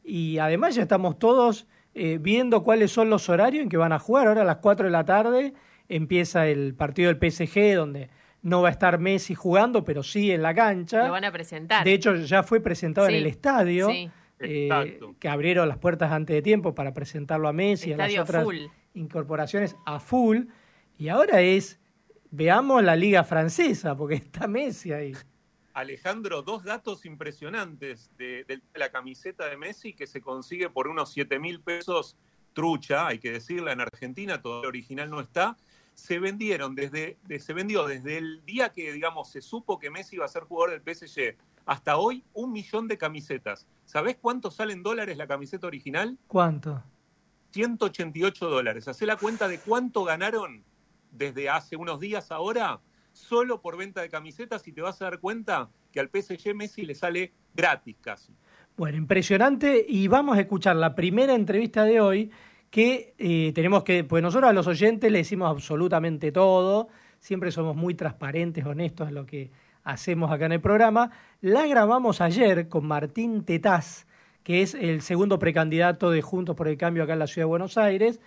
[0.03, 3.99] Y además ya estamos todos eh, viendo cuáles son los horarios en que van a
[3.99, 4.27] jugar.
[4.27, 5.53] Ahora a las 4 de la tarde
[5.87, 8.09] empieza el partido del PSG, donde
[8.45, 11.07] no va a estar Messi jugando, pero sí en la cancha.
[11.07, 11.83] Lo van a presentar.
[11.83, 13.89] De hecho, ya fue presentado en el estadio,
[14.39, 18.15] eh, que abrieron las puertas antes de tiempo para presentarlo a Messi y a las
[18.19, 18.45] otras
[18.93, 20.43] incorporaciones a full.
[20.95, 21.79] Y ahora es,
[22.29, 25.13] veamos la liga francesa, porque está Messi ahí.
[25.73, 31.39] Alejandro, dos datos impresionantes de, la camiseta de Messi que se consigue por unos 7
[31.39, 32.15] mil pesos
[32.53, 35.57] trucha, hay que decirla, en Argentina, todo el original no está.
[35.95, 40.25] Se vendieron desde, se vendió desde el día que, digamos, se supo que Messi iba
[40.25, 43.65] a ser jugador del PSG hasta hoy un millón de camisetas.
[43.85, 46.17] ¿Sabés cuánto sale en dólares la camiseta original?
[46.27, 46.83] ¿Cuánto?
[47.51, 48.87] 188 dólares.
[48.87, 50.63] Hacé la cuenta de cuánto ganaron
[51.11, 52.81] desde hace unos días ahora
[53.13, 56.85] solo por venta de camisetas y te vas a dar cuenta que al PSG Messi
[56.85, 58.33] le sale gratis casi.
[58.75, 62.31] Bueno, impresionante y vamos a escuchar la primera entrevista de hoy
[62.75, 67.73] que eh, tenemos que, pues nosotros a los oyentes le decimos absolutamente todo, siempre somos
[67.73, 69.49] muy transparentes, honestos en lo que
[69.85, 71.09] hacemos acá en el programa.
[71.39, 74.07] La grabamos ayer con Martín Tetaz,
[74.43, 77.49] que es el segundo precandidato de Juntos por el Cambio acá en la Ciudad de
[77.49, 78.19] Buenos Aires,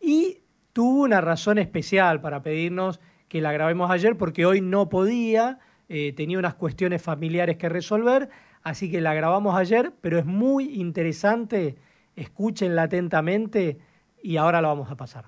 [0.00, 0.38] y
[0.72, 5.58] tuvo una razón especial para pedirnos que la grabemos ayer porque hoy no podía,
[5.90, 8.30] eh, tenía unas cuestiones familiares que resolver,
[8.62, 11.76] así que la grabamos ayer, pero es muy interesante,
[12.16, 13.89] escúchenla atentamente
[14.22, 15.26] y ahora la vamos a pasar.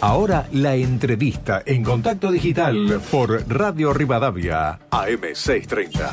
[0.00, 6.10] Ahora la entrevista en Contacto Digital por Radio Rivadavia, AM630.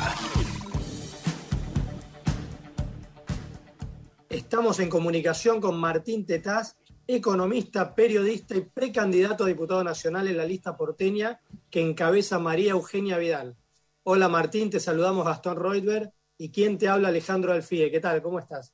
[4.28, 6.76] Estamos en comunicación con Martín Tetaz,
[7.08, 13.18] economista, periodista y precandidato a diputado nacional en la lista porteña que encabeza María Eugenia
[13.18, 13.56] Vidal.
[14.04, 17.90] Hola Martín, te saludamos Gastón Reutberg y quien te habla Alejandro Alfie.
[17.90, 18.22] ¿Qué tal?
[18.22, 18.72] ¿Cómo estás?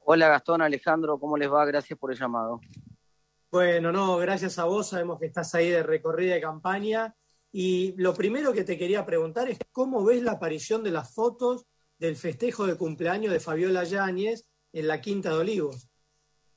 [0.00, 1.64] Hola Gastón, Alejandro, ¿cómo les va?
[1.64, 2.60] Gracias por el llamado.
[3.50, 7.14] Bueno, no, gracias a vos, sabemos que estás ahí de recorrida de campaña.
[7.52, 11.66] Y lo primero que te quería preguntar es cómo ves la aparición de las fotos
[11.98, 15.88] del festejo de cumpleaños de Fabiola Yáñez en la Quinta de Olivos.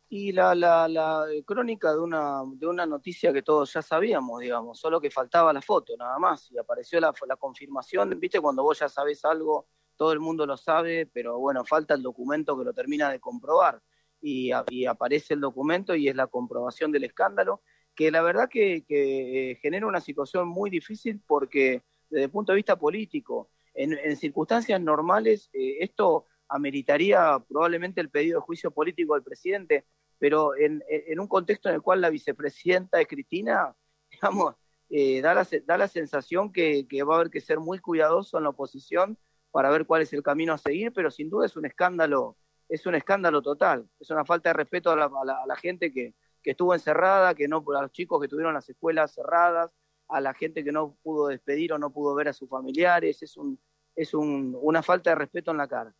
[0.07, 4.79] Y la, la, la crónica de una, de una noticia que todos ya sabíamos, digamos,
[4.79, 8.77] solo que faltaba la foto, nada más, y apareció la, la confirmación, viste, cuando vos
[8.77, 12.73] ya sabés algo, todo el mundo lo sabe, pero bueno, falta el documento que lo
[12.73, 13.81] termina de comprobar.
[14.21, 14.51] Y,
[14.87, 17.61] aparece el documento y es la comprobación del escándalo,
[17.93, 22.57] que la verdad que, eh, genera una situación muy difícil porque desde el punto de
[22.57, 29.23] vista político, en, circunstancias normales, eh, esto ameritaría probablemente el pedido de juicio político del
[29.23, 29.85] presidente,
[30.19, 30.81] pero en,
[31.19, 33.75] un contexto en el cual la vicepresidenta es Cristina,
[34.11, 34.55] digamos,
[34.89, 38.37] eh, da, la, da la sensación que, que va a haber que ser muy cuidadoso
[38.37, 39.17] en la oposición
[39.53, 42.35] para ver cuál es el camino a seguir, pero sin duda es un escándalo
[42.73, 47.35] es un escándalo total, es una falta de respeto a la, gente que, estuvo encerrada,
[47.35, 49.69] que no, a los chicos que tuvieron las escuelas cerradas,
[50.09, 53.37] a la gente que no pudo despedir o no pudo ver a sus familiares, es,
[53.37, 53.59] un,
[53.95, 55.93] es un, una falta de respeto en la cara.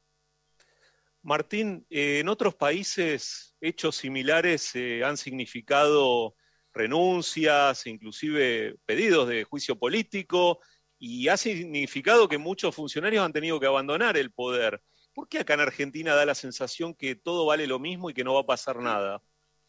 [1.22, 6.36] Martín, eh, en otros países hechos similares eh, han significado
[6.74, 10.60] renuncias, inclusive pedidos de juicio político,
[11.06, 14.82] y ha significado que muchos funcionarios han tenido que abandonar el poder.
[15.14, 18.24] ¿Por qué acá en Argentina da la sensación que todo vale lo mismo y que
[18.24, 19.22] no va a pasar nada?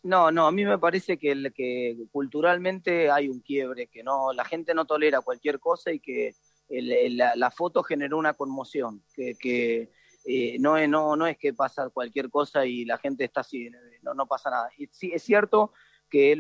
[0.05, 4.75] No, no, a mí me parece que, culturalmente hay un quiebre, que no, la gente
[4.75, 6.37] no tolera cualquier cosa y que
[6.69, 9.91] la, foto generó una conmoción, que,
[10.27, 13.69] eh, no, es, no, no es que pasa cualquier cosa y la gente está así,
[14.03, 14.71] no, pasa nada.
[14.93, 15.73] Sí, es cierto
[16.09, 16.39] que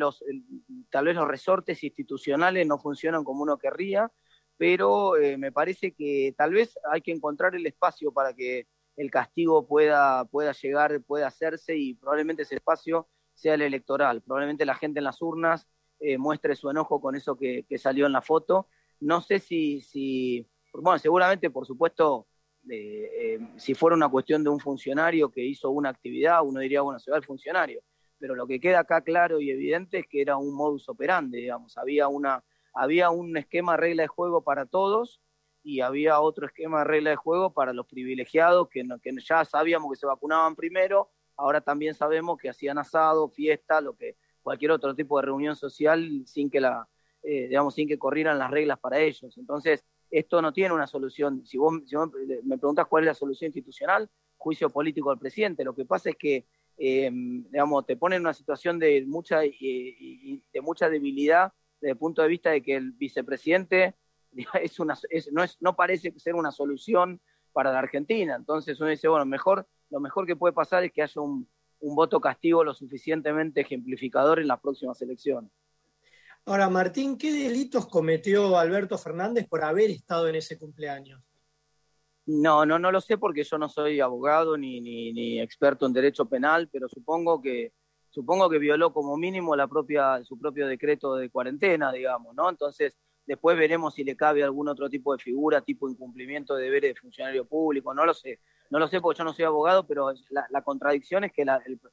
[0.88, 4.12] tal vez los resortes institucionales no funcionan como uno querría,
[4.56, 9.10] pero eh, me parece que tal vez hay que encontrar el espacio para que el
[9.10, 14.22] castigo pueda, pueda llegar, pueda hacerse y probablemente ese espacio sea el electoral.
[14.22, 15.66] Probablemente la gente en las urnas
[15.98, 18.68] eh, muestre su enojo con eso que, salió en la foto.
[19.00, 22.28] No sé si, si bueno, seguramente, por supuesto,
[22.70, 27.00] eh, si fuera una cuestión de un funcionario que hizo una actividad, uno diría, bueno,
[27.00, 27.82] se va el funcionario.
[28.18, 31.76] Pero lo que queda acá claro y evidente es que era un modus operandi, digamos,
[31.76, 32.42] había, una,
[32.74, 35.20] había un esquema, regla de juego para todos
[35.62, 39.96] y había otro esquema regla de juego para los privilegiados que, que ya sabíamos que
[39.96, 45.18] se vacunaban primero, ahora también sabemos que hacían asado, fiesta, lo que cualquier otro tipo
[45.18, 46.86] de reunión social sin que la
[47.22, 49.38] eh, digamos sin que corrieran las reglas para ellos.
[49.38, 51.46] Entonces, esto no tiene una solución.
[51.46, 51.72] Si vos,
[52.42, 55.64] me preguntas cuál es la solución institucional, juicio político del presidente.
[55.64, 60.60] Lo que pasa es que eh, digamos, te pone en una situación de mucha, de
[60.60, 61.52] mucha debilidad
[61.84, 63.94] desde el punto de vista de que el vicepresidente
[64.62, 64.98] es una,
[65.32, 67.20] no, es, no parece ser una solución
[67.52, 68.36] para la Argentina.
[68.36, 71.46] Entonces uno dice, bueno, mejor, lo mejor que puede pasar es que haya un,
[71.80, 75.50] voto castigo lo suficientemente ejemplificador en las próximas elecciones.
[76.46, 81.22] Ahora, Martín, ¿qué delitos cometió Alberto Fernández por haber estado en ese cumpleaños?
[82.24, 85.92] No, no, no lo sé porque yo no soy abogado ni, ni, ni experto en
[85.92, 87.74] derecho penal, pero supongo que
[88.14, 92.48] supongo que violó como mínimo la propia su propio decreto de cuarentena, digamos, ¿no?
[92.48, 92.96] Entonces
[93.26, 97.00] Después veremos si le cabe algún otro tipo de figura, tipo incumplimiento de deberes de
[97.00, 98.40] funcionario público, no lo sé.
[98.70, 101.44] No lo sé porque yo no soy abogado, pero la, contradicción es que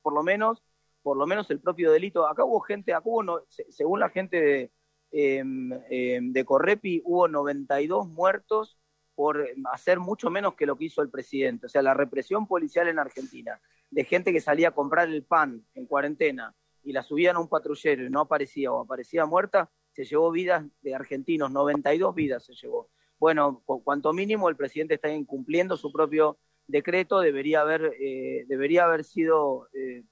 [0.01, 0.63] por lo menos
[1.03, 4.71] por lo menos el propio delito, acá hubo gente, acá hubo, según la gente de,
[5.11, 8.77] em, em, de Correpi, hubo 92 muertos
[9.15, 11.65] por hacer mucho menos que lo que hizo el presidente.
[11.65, 13.59] O sea, la represión policial en Argentina,
[13.91, 17.49] de gente que salía a comprar el pan en cuarentena y la subían a un
[17.49, 22.53] patrullero y no aparecía o aparecía muerta, se llevó vidas de argentinos, 92 vidas se
[22.53, 22.89] llevó.
[23.19, 29.03] Bueno, cuanto mínimo el presidente está incumpliendo su propio decreto, debería haber, eh, debería haber
[29.03, 30.03] sido eh,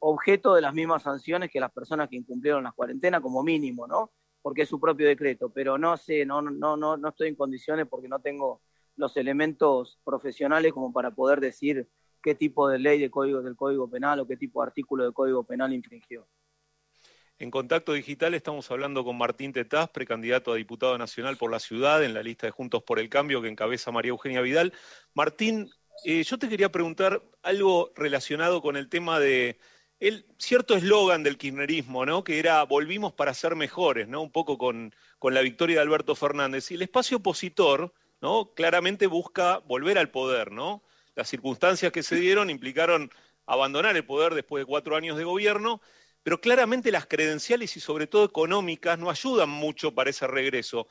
[0.00, 4.12] objeto de las mismas sanciones que las personas que incumplieron las cuarentenas, como mínimo, ¿no?
[4.42, 7.86] Porque es su propio decreto, pero no sé, no, no, no, no estoy en condiciones
[7.88, 8.60] porque no tengo
[8.96, 11.88] los elementos profesionales como para poder decir
[12.28, 15.14] qué tipo de ley de código del Código Penal o qué tipo de artículo del
[15.14, 16.28] Código Penal infringió.
[17.38, 22.04] En contacto digital estamos hablando con Martín Tetaz, precandidato a diputado nacional por la ciudad
[22.04, 24.74] en la lista de Juntos por el Cambio que encabeza María Eugenia Vidal.
[25.14, 25.70] Martín,
[26.04, 29.58] eh, yo te quería preguntar algo relacionado con el tema de
[29.98, 32.24] el cierto eslogan del kirchnerismo, ¿no?
[32.24, 34.20] Que era volvimos para ser mejores, ¿no?
[34.20, 36.70] Un poco con, con la victoria de Alberto Fernández.
[36.70, 38.52] Y el espacio opositor, ¿no?
[38.54, 40.82] Claramente busca volver al poder, ¿no?
[41.18, 43.10] Las circunstancias que se dieron implicaron
[43.44, 45.80] abandonar el poder después de cuatro años de gobierno
[46.22, 50.86] pero claramente las credenciales y sobre todo económicas no ayudan mucho para ese regreso.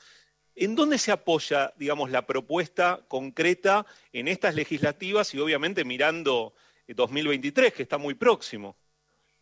[0.56, 6.54] ¿En dónde se apoya, digamos, la propuesta concreta en estas legislativas y obviamente mirando
[6.88, 8.78] 2023, que está muy próximo?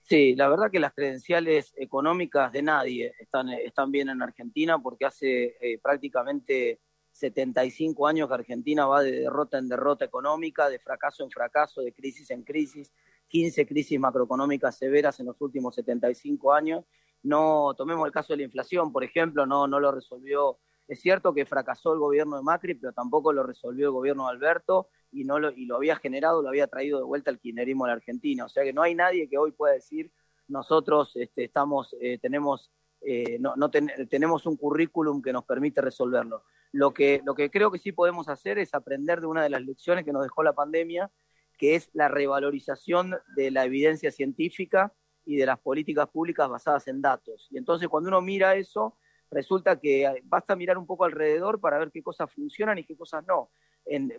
[0.01, 5.55] Sí, la verdad que las credenciales económicas de nadie están, bien en Argentina porque hace
[5.61, 6.81] eh, prácticamente
[7.15, 11.93] 75 años que Argentina va de derrota en derrota económica, de fracaso en fracaso, de
[11.93, 12.91] crisis en crisis,
[13.27, 16.83] 15 crisis macroeconómicas severas en los últimos 75 años.
[17.23, 20.59] No tomemos el caso de la inflación, por ejemplo, no, no lo resolvió.
[20.89, 24.31] Es cierto que fracasó el gobierno de Macri, pero tampoco lo resolvió el gobierno de
[24.31, 27.85] Alberto y, no lo, y lo había generado, lo había traído de vuelta el kirchnerismo
[27.85, 28.43] a la Argentina.
[28.43, 30.11] O sea que no hay nadie que hoy pueda decir
[30.49, 33.69] nosotros este, estamos, eh, tenemos, eh, no,
[34.09, 36.43] tenemos un currículum que nos permite resolverlo.
[36.71, 39.61] Lo que, lo que creo que sí podemos hacer es aprender de una de las
[39.61, 41.11] lecciones que nos dejó la pandemia
[41.57, 44.93] que es la revalorización de la evidencia científica
[45.25, 47.47] y de las políticas públicas basadas en datos.
[47.49, 48.97] Y entonces cuando uno mira eso,
[49.31, 53.25] resulta que basta mirar un poco alrededor para ver qué cosas funcionan y qué cosas
[53.25, 53.49] no.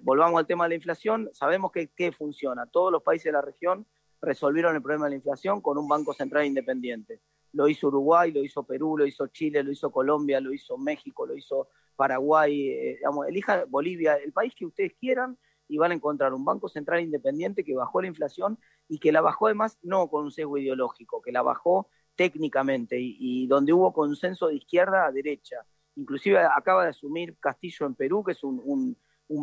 [0.02, 2.66] volvamos al tema de la inflación, sabemos que qué funciona.
[2.66, 3.86] Todos los países de la región
[4.20, 7.20] resolvieron el problema de la inflación con un Banco Central independiente.
[7.52, 11.26] Lo hizo Uruguay, lo hizo Perú, lo hizo Chile, lo hizo Colombia, lo hizo México,
[11.26, 15.38] lo hizo Paraguay, eh, elija Bolivia, el país que ustedes quieran,
[15.68, 19.20] y van a encontrar un Banco Central independiente que bajó la inflación y que la
[19.20, 24.48] bajó además no con un sesgo ideológico, que la bajó técnicamente y, donde hubo consenso
[24.48, 25.56] de izquierda a derecha.
[25.96, 28.96] Inclusive acaba de asumir Castillo en Perú, que es un,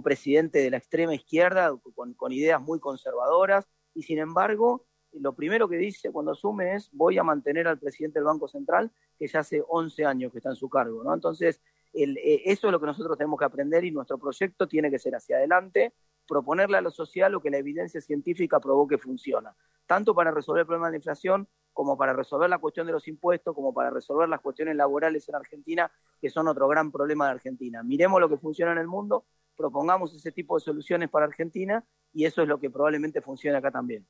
[0.03, 4.85] presidente de la extrema izquierda con, ideas muy conservadoras y sin embargo
[5.19, 8.91] lo primero que dice cuando asume es voy a mantener al presidente del Banco Central
[9.17, 11.03] que ya hace 11 años que está en su cargo.
[11.03, 11.13] ¿no?
[11.13, 11.61] Entonces
[11.93, 15.15] eh, eso es lo que nosotros tenemos que aprender y nuestro proyecto tiene que ser
[15.15, 15.93] hacia adelante,
[16.27, 19.55] proponerle a lo social lo que la evidencia científica probó que funciona,
[19.85, 23.07] tanto para resolver el problema de la inflación como para resolver la cuestión de los
[23.07, 25.91] impuestos, como para resolver las cuestiones laborales en Argentina,
[26.21, 27.83] que son otro gran problema de Argentina.
[27.83, 31.83] Miremos lo que funciona en el mundo, propongamos ese tipo de soluciones para Argentina
[32.13, 34.05] y eso es lo que probablemente funcione acá también.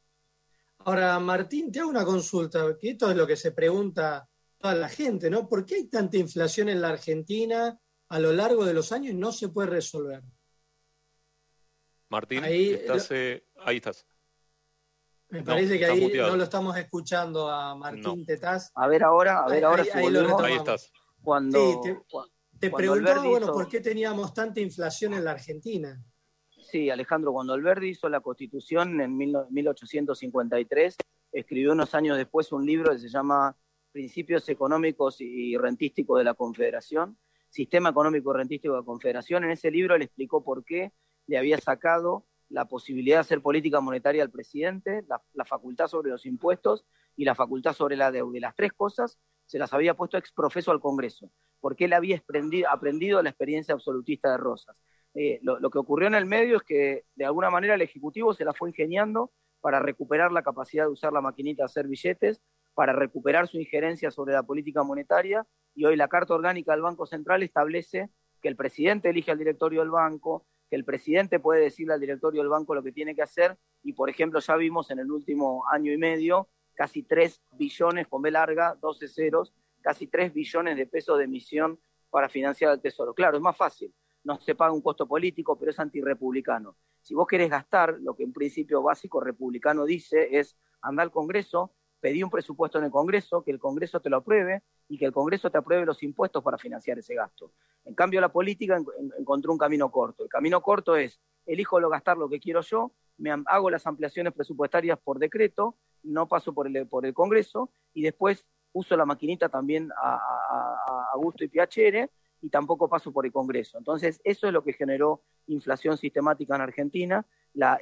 [0.86, 4.28] Ahora, Martín, te hago una consulta, que esto es lo que se pregunta
[4.58, 5.48] toda la gente, ¿no?
[5.48, 7.80] ¿Por qué hay tanta inflación en la Argentina
[8.10, 10.22] a lo largo de los años y no se puede resolver?
[12.10, 14.06] Martín, ahí, estás, eh, ahí estás.
[15.30, 18.72] Me parece que ahí no lo estamos escuchando a Martín Tetaz.
[18.76, 19.84] A ver ahora, a ver ahora.
[19.94, 20.92] Ahí, ahí, estás.
[21.24, 21.98] Cuando, te,
[22.60, 26.00] te preguntaba, bueno, ¿por qué teníamos tanta inflación en la Argentina?
[26.74, 30.98] Sí, Alejandro, cuando Alberti hizo la constitución en 1853,
[31.32, 33.56] escribió unos años después un libro que se llama
[33.92, 39.44] principios económicos y rentísticos de la Confederación, sistema económico y rentístico de la Confederación.
[39.44, 40.94] En ese libro le explicó por qué
[41.28, 46.26] le había sacado la posibilidad de hacer política monetaria al presidente, la, facultad sobre los
[46.26, 48.36] impuestos y la facultad sobre la deuda.
[48.36, 52.20] Y las tres cosas se las había puesto ex profeso al Congreso, porque él había
[52.68, 54.76] aprendido la experiencia absolutista de Rosas.
[55.16, 58.34] Eh, lo, lo, que ocurrió en el medio es que de alguna manera el Ejecutivo
[58.34, 62.42] se la fue ingeniando para recuperar la capacidad de usar la maquinita de hacer billetes
[62.74, 65.46] para recuperar su injerencia sobre la política monetaria
[65.76, 68.10] y hoy la Carta Orgánica del Banco Central establece
[68.42, 72.42] que el presidente elige al directorio del banco, que el presidente puede decirle al directorio
[72.42, 75.64] del banco lo que tiene que hacer y, por ejemplo, ya vimos en el último
[75.72, 80.88] año y medio casi 3 billones, con B larga, 12 ceros, casi 3 billones de
[80.88, 83.14] pesos de emisión para financiar el Tesoro.
[83.14, 83.94] Claro, es más fácil,
[84.24, 86.76] no se paga un costo político, pero es antirrepublicano.
[87.02, 91.74] Si vos querés gastar, lo que en principio básico republicano dice es andar al Congreso,
[92.00, 95.12] pedí un presupuesto en el Congreso, que el Congreso te lo apruebe y que el
[95.12, 97.52] Congreso te apruebe los impuestos para financiar ese gasto.
[97.86, 98.82] En cambio, la política
[99.18, 100.24] encontró un camino corto.
[100.24, 104.34] El camino corto es, elijo lo gastar lo que quiero yo, me hago las ampliaciones
[104.34, 109.50] presupuestarias por decreto, no paso por el, por el Congreso y después uso la maquinita
[109.50, 110.16] también a,
[111.14, 112.10] a gusto y piacere
[112.44, 113.78] y tampoco paso por el Congreso.
[113.78, 117.26] Entonces, eso es lo que generó inflación sistemática en Argentina,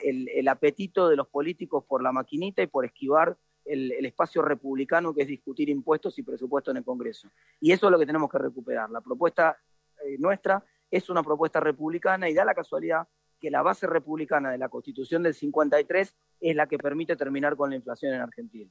[0.03, 3.35] el, apetito de los políticos por la maquinita y por esquivar
[3.65, 7.27] el, espacio republicano que es discutir impuestos y presupuesto en el Congreso.
[7.59, 8.91] Y eso es lo que tenemos que recuperar.
[8.91, 9.57] La propuesta
[10.05, 13.07] eh, nuestra es una propuesta republicana y da la casualidad
[13.39, 17.71] que la base republicana de la Constitución del 53 es la que permite terminar con
[17.71, 18.69] la inflación en Argentina.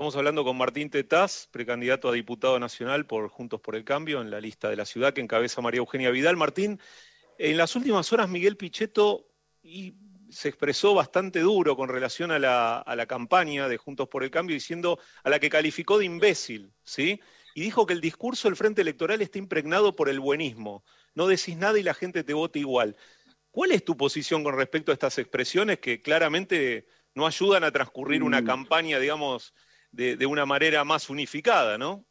[0.00, 4.30] Estamos hablando con Martín Tetaz, precandidato a diputado nacional por Juntos por el Cambio en
[4.30, 6.38] la lista de la ciudad que encabeza María Eugenia Vidal.
[6.38, 6.80] Martín,
[7.36, 9.26] en las últimas horas Miguel Pichetto
[10.30, 14.98] se expresó bastante duro con relación a la, campaña de Juntos por el Cambio, diciendo
[15.22, 17.20] a la que calificó de imbécil, ¿sí?
[17.54, 20.82] Y dijo que el discurso del Frente Electoral está impregnado por el buenismo.
[21.14, 22.96] No decís nada y la gente te vota igual.
[23.50, 28.22] ¿Cuál es tu posición con respecto a estas expresiones que claramente no ayudan a transcurrir
[28.22, 28.46] una mm.
[28.46, 29.52] campaña, digamos,
[29.92, 32.04] de, una manera más unificada, ¿no?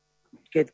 [0.51, 0.67] Que,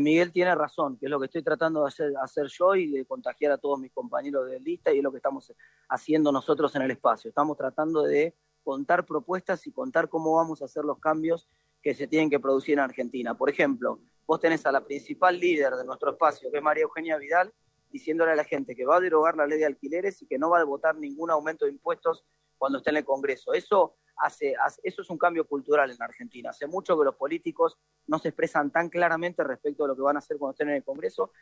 [0.00, 3.06] Miguel tiene razón, que es lo que estoy tratando de hacer, hacer, yo y de
[3.06, 5.52] contagiar a todos mis compañeros de lista y es lo que estamos
[5.88, 7.28] haciendo nosotros en el espacio.
[7.28, 11.48] Estamos tratando de contar propuestas y contar cómo vamos a hacer los cambios
[11.82, 13.34] que se tienen que producir en Argentina.
[13.36, 17.16] Por ejemplo, vos tenés a la principal líder de nuestro espacio, que es María Eugenia
[17.16, 17.52] Vidal,
[17.90, 20.50] diciéndole a la gente que va a derogar la ley de alquileres y que no
[20.50, 22.24] va a votar ningún aumento de impuestos
[22.58, 23.54] cuando esté en el Congreso.
[23.54, 23.96] Eso
[24.26, 26.50] eso es un cambio cultural en Argentina.
[26.50, 30.16] Hace mucho que los políticos no se expresan tan claramente respecto a lo que van
[30.16, 31.32] a hacer cuando estén en el Congreso.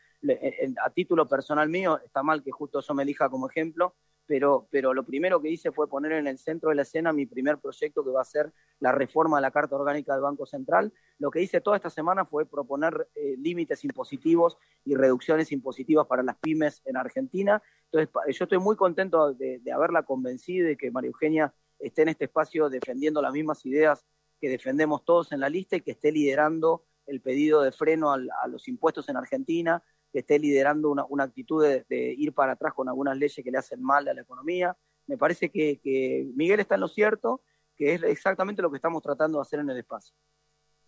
[0.84, 3.94] a título personal mío, está mal que justo yo me elija como ejemplo,
[4.28, 7.24] pero, pero lo primero que hice fue poner en el centro de la escena mi
[7.24, 10.92] primer proyecto que va a ser la reforma de la Carta Orgánica del Banco Central.
[11.18, 16.22] Lo que hice toda esta semana fue proponer eh, límites impositivos y reducciones impositivas para
[16.22, 17.62] las pymes en Argentina.
[17.90, 22.08] Entonces, yo estoy muy contento de, de haberla convencido y que María Eugenia esté en
[22.08, 24.04] este espacio defendiendo las mismas ideas
[24.40, 28.48] que defendemos todos en la lista y que esté liderando el pedido de freno a
[28.48, 33.16] los impuestos en Argentina, que esté liderando una, actitud de, ir para atrás con algunas
[33.16, 34.76] leyes que le hacen mal a la economía.
[35.06, 37.42] Me parece que, Miguel está en lo cierto,
[37.76, 40.14] que es exactamente lo que estamos tratando de hacer en el espacio.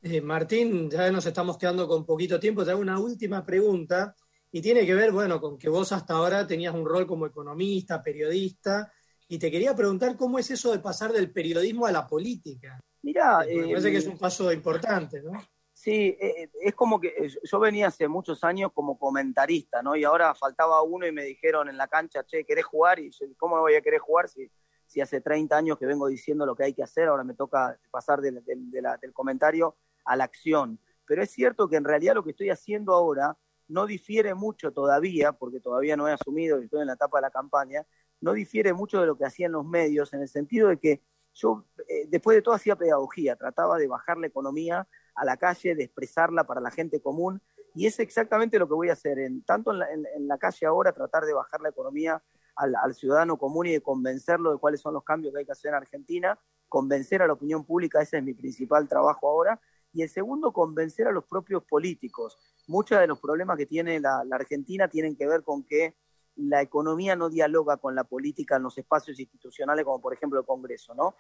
[0.03, 2.65] Eh, Martín, ya nos estamos quedando con poquito tiempo.
[2.65, 4.15] Te hago una última pregunta
[4.51, 8.03] y tiene que ver, bueno, con que vos hasta ahora tenías un rol como economista,
[8.03, 8.93] periodista,
[9.31, 12.81] y te quería preguntar cómo es eso de pasar del periodismo a la política.
[13.01, 15.41] Mira, me parece que es un paso importante, ¿no?
[15.73, 19.95] Sí, eh, eh, es como que eh, yo venía hace muchos años como comentarista, ¿no?
[19.95, 22.99] Y ahora faltaba uno y me dijeron en la cancha, che, ¿querés jugar?
[22.99, 24.51] Y yo, ¿cómo no voy a querer jugar si,
[24.87, 27.07] si hace 30 años que vengo diciendo lo que hay que hacer?
[27.07, 29.77] Ahora me toca pasar del, del comentario
[30.07, 30.81] a la acción.
[31.07, 33.39] Pero es cierto que en realidad lo que estoy haciendo ahora
[33.71, 37.23] no difiere mucho todavía, porque todavía no he asumido y estoy en la etapa de
[37.23, 37.87] la campaña,
[38.21, 41.03] no difiere mucho de lo que hacían los medios, en el sentido de que
[41.33, 45.75] yo, eh, después de todo, hacía pedagogía, trataba de bajar la economía a la calle,
[45.75, 47.41] de expresarla para la gente común,
[47.75, 51.25] y es exactamente lo que voy a hacer, en, tanto en la, calle ahora, tratar
[51.25, 52.21] de bajar la economía
[52.57, 55.53] al, al, ciudadano común y de convencerlo de cuáles son los cambios que hay que
[55.53, 59.61] hacer en Argentina, convencer a la opinión pública, ese es mi principal trabajo ahora,
[59.93, 62.39] y el segundo, convencer a los propios políticos.
[62.67, 65.97] Muchos de los problemas que tiene la Argentina tienen que ver con que
[66.37, 70.47] la economía no dialoga con la política en los espacios institucionales, como por ejemplo el
[70.47, 71.15] Congreso, ¿no?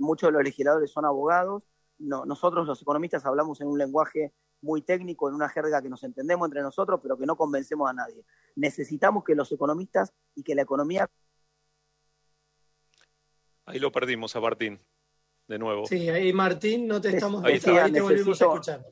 [0.00, 1.62] muchos de los legisladores son abogados,
[1.98, 6.46] nosotros los economistas hablamos en un lenguaje muy técnico, en una jerga que nos entendemos
[6.46, 8.24] entre nosotros, pero que no convencemos a nadie.
[8.56, 11.08] Necesitamos que los economistas y que la economía...
[13.64, 14.80] Ahí lo perdimos a Martín,
[15.48, 15.86] de nuevo.
[15.86, 17.44] Sí, ahí Martín, no te estamos...
[17.44, 18.86] Ahí, te volvimos a escuchar.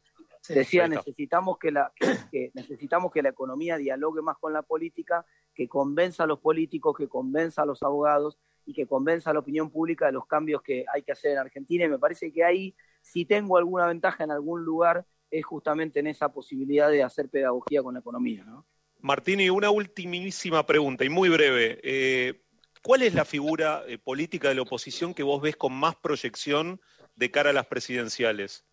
[0.48, 1.92] Decía, necesitamos que, la,
[2.30, 5.24] que, necesitamos que la economía dialogue más con la política,
[5.54, 9.40] que convenza a los políticos, que convenza a los abogados y que convenza a la
[9.40, 11.84] opinión pública de los cambios que hay que hacer en Argentina.
[11.84, 16.08] Y me parece que ahí, si tengo alguna ventaja en algún lugar, es justamente en
[16.08, 18.44] esa posibilidad de hacer pedagogía con la economía.
[18.44, 18.66] ¿no?
[19.00, 21.80] Martín, y una ultimísima pregunta, y muy breve.
[21.82, 22.43] Eh,
[22.84, 26.80] ¿Cuál es la figura eh, política de la oposición que vos ves con más proyección
[27.16, 28.64] de cara a las presidenciales?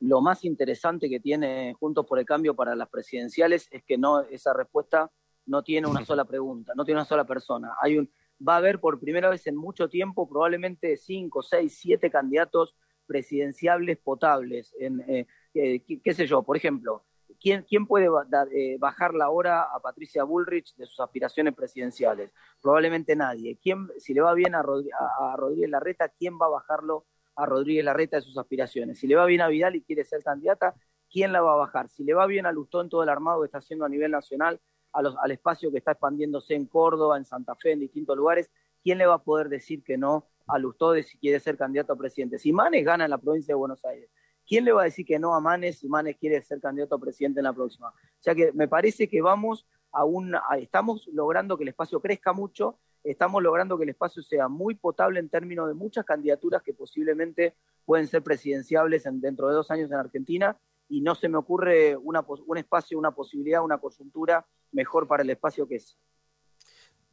[0.00, 4.20] lo más interesante que tiene Juntos por el Cambio para las presidenciales es que no
[4.20, 5.10] esa respuesta
[5.46, 7.74] no tiene una sola pregunta, no tiene una sola persona.
[7.82, 8.10] Hay un,
[8.46, 13.98] va a haber por primera vez en mucho tiempo probablemente cinco, seis, siete candidatos presidenciables
[13.98, 14.74] potables.
[14.78, 17.04] En, eh, eh, qué, sé yo, por ejemplo,
[17.40, 18.08] ¿quién, quién puede
[18.52, 22.30] eh, bajar la hora a Patricia Bullrich de sus aspiraciones presidenciales?
[22.60, 23.58] Probablemente nadie.
[23.62, 28.16] ¿Quién, si le va bien a, Rodríguez Larreta, quién va a bajarlo a Rodríguez Larreta
[28.16, 28.98] de sus aspiraciones.
[28.98, 30.74] Si le va bien a Vidal y quiere ser candidata,
[31.08, 31.88] ¿quién la va a bajar?
[31.88, 34.60] Si le va bien a Lustó todo el armado que está haciendo a nivel nacional,
[34.92, 38.50] al espacio que está expandiéndose en Córdoba, en Santa Fe, en distintos lugares,
[38.82, 41.92] ¿quién le va a poder decir que no a Lustó de si quiere ser candidato
[41.92, 42.38] a presidente?
[42.38, 44.10] Si Manes gana en la provincia de Buenos Aires,
[44.48, 46.98] ¿quién le va a decir que no a Manes si Manes quiere ser candidato a
[46.98, 47.88] presidente en la próxima?
[47.88, 52.32] O sea que me parece que vamos a un, estamos logrando que el espacio crezca
[52.32, 56.74] mucho, estamos logrando que el espacio sea muy potable en términos de muchas candidaturas que
[56.74, 61.96] posiblemente pueden ser presidenciables dentro de dos años en Argentina y no se me ocurre
[61.96, 65.96] una, un espacio, una posibilidad, una coyuntura mejor para el espacio que es.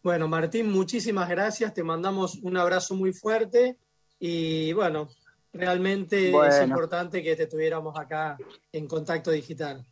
[0.01, 3.77] Bueno, Martín, muchísimas gracias, te mandamos un abrazo muy fuerte
[4.19, 5.09] y bueno,
[5.55, 8.37] realmente es importante que te tuviéramos acá
[8.71, 9.85] en contacto digital.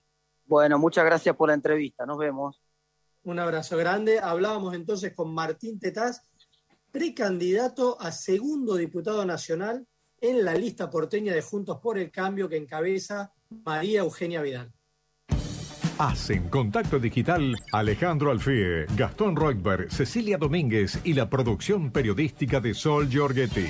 [0.46, 2.62] Bueno, muchas gracias por la entrevista, nos vemos.
[3.24, 4.20] Un abrazo grande.
[4.20, 6.22] Hablábamos entonces con Martín Tetaz,
[6.92, 9.88] precandidato a segundo diputado nacional
[10.20, 14.72] en la lista porteña de Juntos por el Cambio que encabeza María Eugenia Vidal.
[16.00, 23.08] Hacen contacto digital Alejandro Alfie, Gastón Reutberg, Cecilia Domínguez y la producción periodística de Sol
[23.08, 23.70] Giorgetti.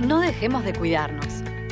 [0.00, 1.26] No dejemos de cuidarnos.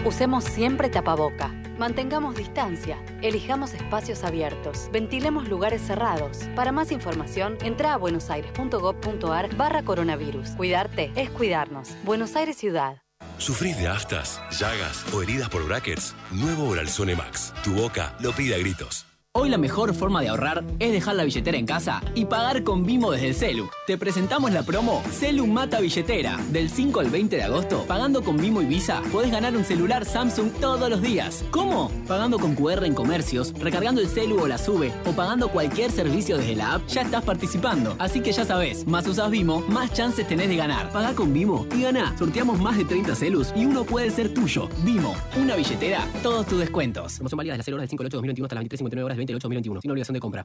[0.04, 1.54] Usemos siempre tapaboca.
[1.78, 2.98] Mantengamos distancia.
[3.22, 4.88] Elijamos espacios abiertos.
[4.92, 6.38] Ventilemos lugares cerrados.
[6.56, 10.50] Para más información, entra a buenosaires.gov.ar barra coronavirus.
[10.50, 11.90] Cuidarte es cuidarnos.
[12.02, 13.00] Buenos Aires Ciudad.
[13.38, 16.14] ¿Sufrís de aftas, llagas o heridas por brackets?
[16.32, 17.54] Nuevo Oralzone Max.
[17.62, 19.06] Tu boca lo pide a gritos.
[19.38, 22.86] Hoy la mejor forma de ahorrar es dejar la billetera en casa y pagar con
[22.86, 23.68] Vimo desde el celu.
[23.86, 26.38] Te presentamos la promo Celu Mata Billetera.
[26.50, 30.06] Del 5 al 20 de agosto, pagando con Vimo y Visa, podés ganar un celular
[30.06, 31.44] Samsung todos los días.
[31.50, 31.90] ¿Cómo?
[32.08, 36.38] Pagando con QR en comercios, recargando el celu o la sube, o pagando cualquier servicio
[36.38, 37.94] desde la app, ya estás participando.
[37.98, 40.90] Así que ya sabes, más usas Vimo, más chances tenés de ganar.
[40.92, 42.16] Paga con Vimo y gana.
[42.16, 44.70] Sorteamos más de 30 celus y uno puede ser tuyo.
[44.82, 47.16] Vimo, una billetera, todos tus descuentos.
[47.16, 49.80] Promoción válida de las 0 del 5 al 8 2021 hasta las 23.59 horas 2021.
[49.80, 50.42] Sin obligación de compra.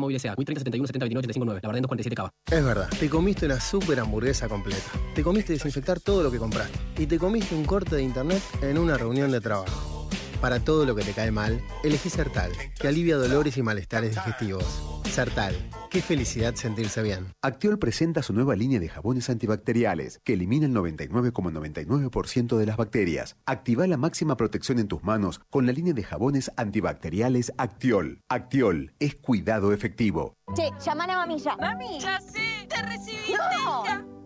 [0.00, 0.34] Móvil S.A.
[0.34, 2.32] 30 71 70 29 85 La verdad 247 cava.
[2.50, 2.88] Es verdad.
[2.98, 4.90] Te comiste una super hamburguesa completa.
[5.14, 6.78] Te comiste desinfectar todo lo que compraste.
[6.98, 9.99] Y te comiste un corte de internet en una reunión de trabajo.
[10.40, 14.82] Para todo lo que te cae mal, elegí Sertal, que alivia dolores y malestares digestivos.
[15.04, 15.54] Sertal,
[15.90, 17.26] qué felicidad sentirse bien.
[17.42, 23.36] Actiol presenta su nueva línea de jabones antibacteriales que elimina el 99,99% de las bacterias.
[23.44, 28.20] Activa la máxima protección en tus manos con la línea de jabones antibacteriales Actiol.
[28.28, 30.34] Actiol es cuidado efectivo.
[30.54, 31.56] Che, llaman a mamilla.
[31.56, 33.36] Mami, ya sé, te recibiste.
[33.64, 34.19] No.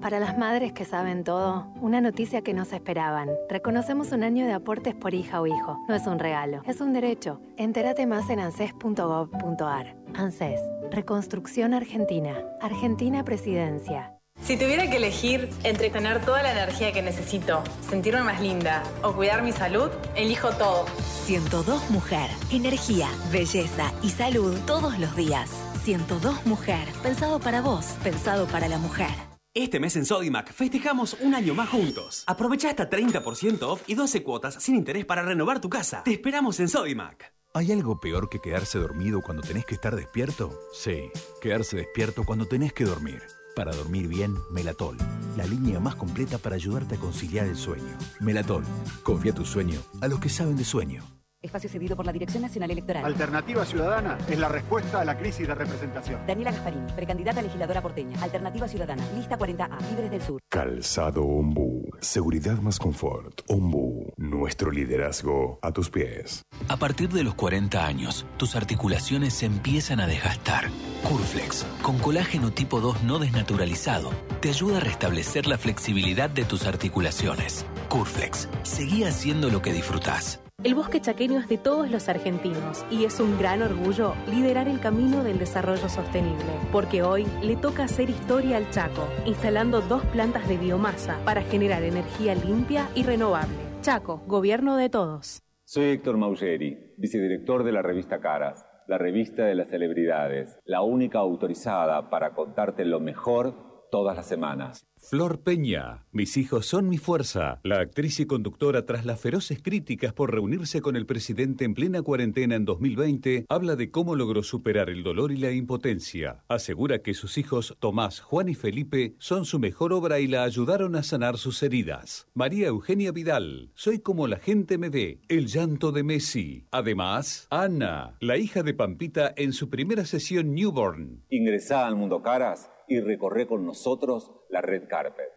[0.00, 3.28] Para las madres que saben todo, una noticia que no se esperaban.
[3.48, 5.78] Reconocemos un año de aportes por hija o hijo.
[5.88, 7.40] No es un regalo, es un derecho.
[7.56, 9.96] Entérate más en anses.gov.ar.
[10.14, 10.60] ANSES,
[10.90, 12.34] Reconstrucción Argentina.
[12.60, 14.14] Argentina Presidencia.
[14.40, 19.12] Si tuviera que elegir entre tener toda la energía que necesito, sentirme más linda o
[19.12, 20.86] cuidar mi salud, elijo todo.
[21.24, 22.30] 102 Mujer.
[22.50, 25.69] Energía, belleza y salud todos los días.
[25.80, 26.88] 102 Mujer.
[27.02, 29.10] Pensado para vos, pensado para la mujer.
[29.52, 32.22] Este mes en Sodimac festejamos un año más juntos.
[32.28, 36.04] Aprovecha hasta 30% off y 12 cuotas sin interés para renovar tu casa.
[36.04, 37.34] Te esperamos en Sodimac.
[37.52, 40.56] ¿Hay algo peor que quedarse dormido cuando tenés que estar despierto?
[40.72, 41.10] Sí,
[41.40, 43.22] quedarse despierto cuando tenés que dormir.
[43.56, 44.96] Para dormir bien, Melatol,
[45.36, 47.98] la línea más completa para ayudarte a conciliar el sueño.
[48.20, 48.62] Melatol,
[49.02, 51.19] confía tu sueño a los que saben de sueño.
[51.42, 53.02] Espacio cedido por la Dirección Nacional Electoral.
[53.02, 56.20] Alternativa Ciudadana es la respuesta a la crisis de representación.
[56.26, 58.22] Daniela Gasparín, precandidata a legisladora porteña.
[58.22, 60.40] Alternativa Ciudadana, lista 40A, Libres del Sur.
[60.50, 61.88] Calzado Ombu.
[62.00, 63.40] Seguridad más confort.
[63.48, 64.12] Ombu.
[64.18, 66.42] Nuestro liderazgo a tus pies.
[66.68, 70.68] A partir de los 40 años, tus articulaciones se empiezan a desgastar.
[71.08, 74.10] Curflex, con colágeno tipo 2 no desnaturalizado,
[74.42, 77.64] te ayuda a restablecer la flexibilidad de tus articulaciones.
[77.88, 80.40] Curflex, seguí haciendo lo que disfrutás.
[80.62, 84.78] El bosque chaqueño es de todos los argentinos y es un gran orgullo liderar el
[84.78, 90.46] camino del desarrollo sostenible, porque hoy le toca hacer historia al Chaco, instalando dos plantas
[90.48, 93.56] de biomasa para generar energía limpia y renovable.
[93.80, 95.42] Chaco, gobierno de todos.
[95.64, 101.20] Soy Héctor Maugeri, vicedirector de la revista Caras, la revista de las celebridades, la única
[101.20, 104.86] autorizada para contarte lo mejor todas las semanas.
[105.02, 107.60] Flor Peña, Mis hijos son mi fuerza.
[107.64, 112.02] La actriz y conductora, tras las feroces críticas por reunirse con el presidente en plena
[112.02, 116.44] cuarentena en 2020, habla de cómo logró superar el dolor y la impotencia.
[116.48, 120.94] Asegura que sus hijos, Tomás, Juan y Felipe, son su mejor obra y la ayudaron
[120.94, 122.28] a sanar sus heridas.
[122.34, 126.66] María Eugenia Vidal, Soy como la gente me ve, El llanto de Messi.
[126.70, 131.24] Además, Ana, la hija de Pampita en su primera sesión Newborn.
[131.30, 135.28] Ingresá al Mundo Caras y recorre con nosotros la red carpet.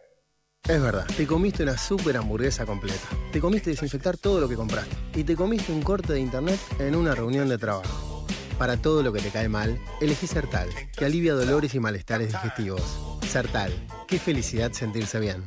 [0.68, 3.08] Es verdad, te comiste una super hamburguesa completa.
[3.32, 4.96] Te comiste desinfectar todo lo que compraste.
[5.14, 8.26] Y te comiste un corte de internet en una reunión de trabajo.
[8.58, 12.82] Para todo lo que te cae mal, elegí Sertal, que alivia dolores y malestares digestivos.
[13.28, 13.72] Sertal,
[14.08, 15.44] qué felicidad sentirse bien.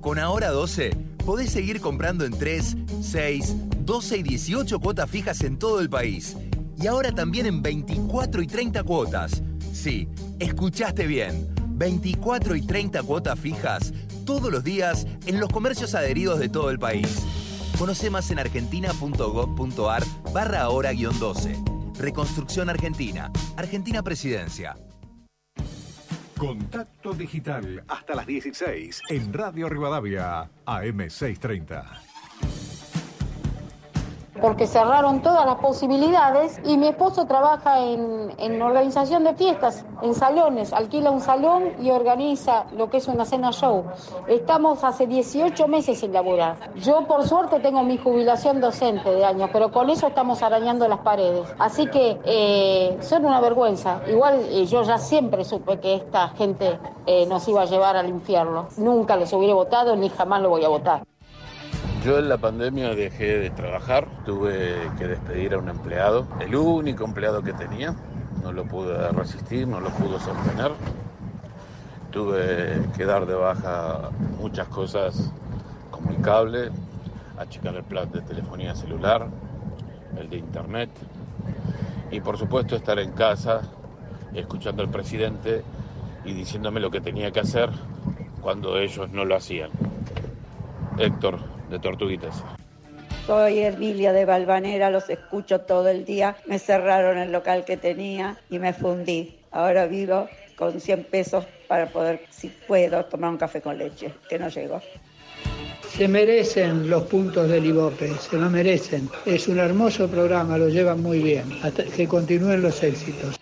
[0.00, 0.90] Con Ahora 12,
[1.24, 6.36] podés seguir comprando en 3, 6, 12 y 18 cuotas fijas en todo el país.
[6.76, 9.42] Y ahora también en 24 y 30 cuotas.
[9.72, 10.08] Sí,
[10.38, 11.48] escuchaste bien.
[11.78, 13.92] 24 y 30 cuotas fijas
[14.24, 17.24] todos los días en los comercios adheridos de todo el país.
[17.78, 21.96] Conoce más en argentina.gov.ar barra ahora-12.
[21.98, 23.32] Reconstrucción Argentina.
[23.56, 24.76] Argentina Presidencia.
[26.38, 32.11] Contacto Digital hasta las 16 en Radio Rivadavia, AM630
[34.42, 40.14] porque cerraron todas las posibilidades y mi esposo trabaja en, en, organización de fiestas, en
[40.14, 43.84] salones, alquila un salón y organiza lo que es una cena show.
[44.26, 46.72] Estamos hace 18 meses sin laburar.
[46.74, 50.98] Yo por suerte tengo mi jubilación docente de años, pero con eso estamos arañando las
[50.98, 51.48] paredes.
[51.60, 54.00] Así que eh, son una vergüenza.
[54.08, 58.08] Igual eh, yo ya siempre supe que esta gente eh, nos iba a llevar al
[58.08, 58.66] infierno.
[58.76, 61.11] Nunca les hubiera votado ni jamás lo voy a votar.
[62.04, 67.04] Yo en la pandemia dejé de trabajar, tuve que despedir a un empleado, el único
[67.04, 67.94] empleado que tenía,
[68.42, 70.72] no lo pude resistir, no lo pude sostener.
[72.10, 75.32] Tuve que dar de baja muchas cosas
[75.92, 76.70] como el cable,
[77.38, 79.28] achicar el plan de telefonía celular,
[80.18, 80.90] el de internet
[82.10, 83.62] y por supuesto estar en casa
[84.34, 85.62] escuchando al presidente
[86.24, 87.70] y diciéndome lo que tenía que hacer
[88.40, 89.70] cuando ellos no lo hacían.
[90.98, 92.44] Héctor, de Tortuguitas.
[93.26, 96.36] Soy Ermilia de Balvanera, los escucho todo el día.
[96.46, 99.38] Me cerraron el local que tenía y me fundí.
[99.50, 104.38] Ahora vivo con 100 pesos para poder, si puedo, tomar un café con leche, que
[104.38, 104.80] no llegó.
[105.88, 109.08] Se merecen los puntos del IVOPE, se lo merecen.
[109.26, 111.44] Es un hermoso programa, lo llevan muy bien.
[111.62, 113.41] Hasta que continúen los éxitos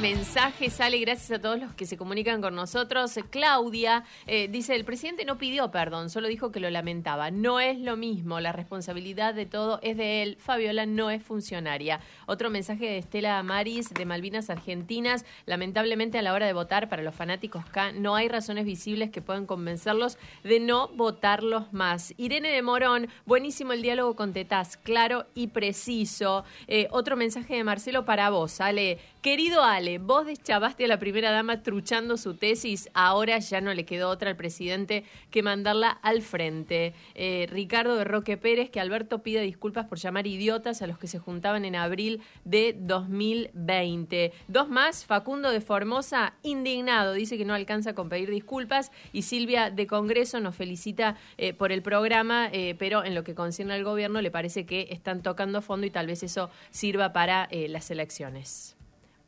[0.00, 3.18] mensajes, sale gracias a todos los que se comunican con nosotros.
[3.28, 7.30] Claudia eh, dice, el presidente no pidió perdón, solo dijo que lo lamentaba.
[7.30, 10.38] No es lo mismo, la responsabilidad de todo es de él.
[10.40, 12.00] Fabiola no es funcionaria.
[12.26, 15.26] Otro mensaje de Estela Maris de Malvinas Argentinas.
[15.44, 19.20] Lamentablemente a la hora de votar para los fanáticos K no hay razones visibles que
[19.20, 22.14] puedan convencerlos de no votarlos más.
[22.16, 26.44] Irene de Morón, buenísimo el diálogo con Tetaz, claro y preciso.
[26.68, 31.30] Eh, otro mensaje de Marcelo para vos, sale Querido Ale, vos deschavaste a la primera
[31.30, 36.22] dama truchando su tesis, ahora ya no le quedó otra al presidente que mandarla al
[36.22, 36.94] frente.
[37.14, 41.08] Eh, Ricardo de Roque Pérez, que Alberto pide disculpas por llamar idiotas a los que
[41.08, 44.32] se juntaban en abril de 2020.
[44.48, 49.70] Dos más, Facundo de Formosa, indignado, dice que no alcanza con pedir disculpas, y Silvia
[49.70, 53.84] de Congreso nos felicita eh, por el programa, eh, pero en lo que concierne al
[53.84, 58.79] gobierno le parece que están tocando fondo y tal vez eso sirva para las elecciones.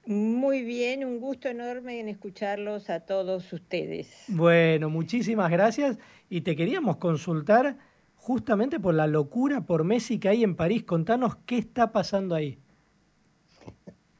[0.05, 4.25] Muy bien, un gusto enorme en escucharlos a todos ustedes.
[4.27, 5.97] Bueno, muchísimas gracias
[6.29, 7.77] y te queríamos consultar
[8.15, 10.83] justamente por la locura por Messi que hay en París.
[10.83, 12.59] Contanos qué está pasando ahí.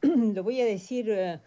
[0.02, 1.40] Lo voy a decir eh,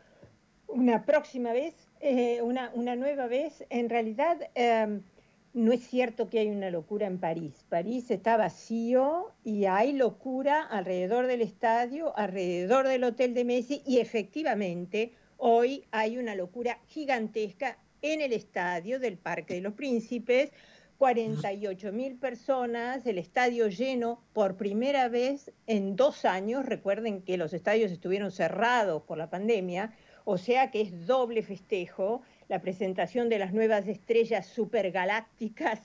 [0.67, 3.65] una próxima vez, eh, una, una, nueva vez.
[3.71, 5.01] En realidad, eh,
[5.57, 7.65] no es cierto que hay una locura en París.
[7.67, 13.97] París está vacío y hay locura alrededor del estadio, alrededor del hotel de Messi y
[13.97, 20.51] efectivamente hoy hay una locura gigantesca en el estadio del Parque de los Príncipes.
[20.99, 26.65] 48 mil personas, el estadio lleno por primera vez en dos años.
[26.65, 29.93] Recuerden que los estadios estuvieron cerrados por la pandemia,
[30.23, 35.81] o sea que es doble festejo la presentación de las nuevas estrellas supergalácticas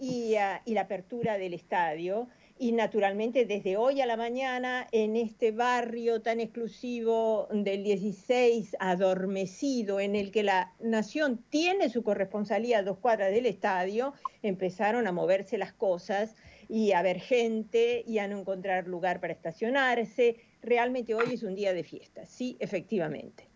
[0.00, 2.28] y, ah, y la apertura del estadio.
[2.62, 9.98] y naturalmente desde hoy a la mañana en este barrio tan exclusivo del 16 adormecido
[9.98, 15.12] en el que la nación tiene su corresponsalía a dos cuadras del estadio, empezaron a
[15.12, 16.36] moverse las cosas
[16.68, 20.36] y a ver gente y a no encontrar lugar para estacionarse.
[20.60, 23.49] Realmente hoy es un día de fiesta, sí, efectivamente.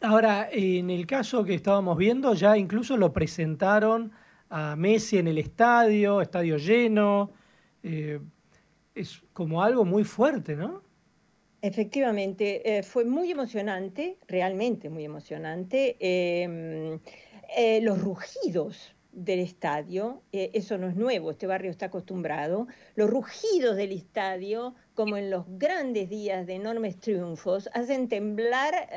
[0.00, 4.12] Ahora, en el caso que estábamos viendo, ya incluso lo presentaron
[4.50, 7.30] a Messi en el estadio, estadio lleno
[7.82, 8.20] eh,
[8.94, 10.82] es como algo muy fuerte, ¿no?
[11.62, 15.96] Efectivamente, eh, fue muy emocionante, realmente muy emocionante.
[16.00, 16.98] Em,
[17.56, 23.76] eh, los rugidos del estadio, eso no es nuevo, este barrio está acostumbrado, los rugidos
[23.76, 28.88] del estadio, como en los grandes días de enormes triunfos, hacen temblar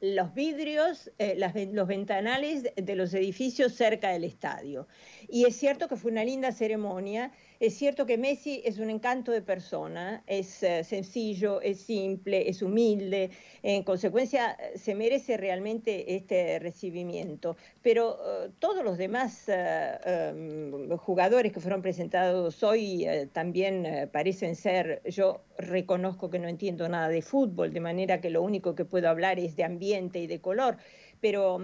[0.00, 1.10] los vidrios,
[1.74, 4.88] los ventanales de los edificios cerca del estadio.
[5.28, 9.30] Y es cierto que fue una linda ceremonia es cierto que Messi es un encanto
[9.30, 13.30] de persona, es eh, sencillo, es simple, es humilde,
[13.62, 17.56] en consecuencia se merece realmente este recibimiento.
[17.80, 25.00] Pero eh, todos los demás eh, em, jugadores que fueron presentados hoy también parecen ser,
[25.04, 29.08] yo reconozco que no entiendo nada de fútbol, de manera que lo único que puedo
[29.08, 30.78] hablar es de ambiente y de color,
[31.20, 31.60] pero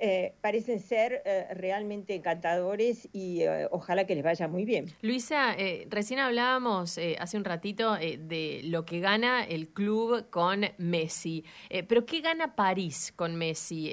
[0.00, 4.86] eh, parecen ser eh, realmente encantadores y eh, ojalá que les vaya muy bien.
[5.02, 5.56] Luisa,
[5.88, 11.44] recién hablábamos hace un ratito de lo que gana el club con Messi,
[11.88, 13.92] pero ¿qué gana París con Messi?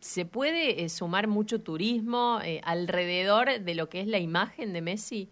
[0.00, 5.30] ¿Se puede sumar mucho turismo alrededor de lo que es la imagen de Messi?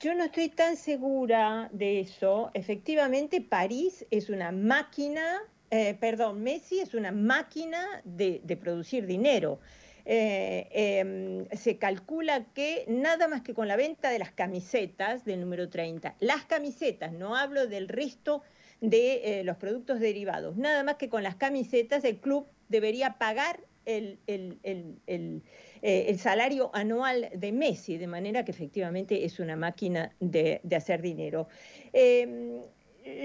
[0.00, 2.50] Yo no estoy tan segura de eso.
[2.54, 5.40] Efectivamente, París es una máquina
[5.70, 9.60] eh, perdón, Messi es una máquina de, producir dinero.
[10.10, 15.40] Eh, em, se calcula que nada más que con la venta de las camisetas del
[15.40, 18.42] número 30, las camisetas, no hablo del resto
[18.80, 23.60] de eh, los productos derivados, nada más que con las camisetas el club debería pagar
[23.84, 24.18] el,
[26.18, 31.48] salario anual de Messi, de manera que efectivamente es una máquina de, de hacer dinero.
[31.92, 32.62] Em,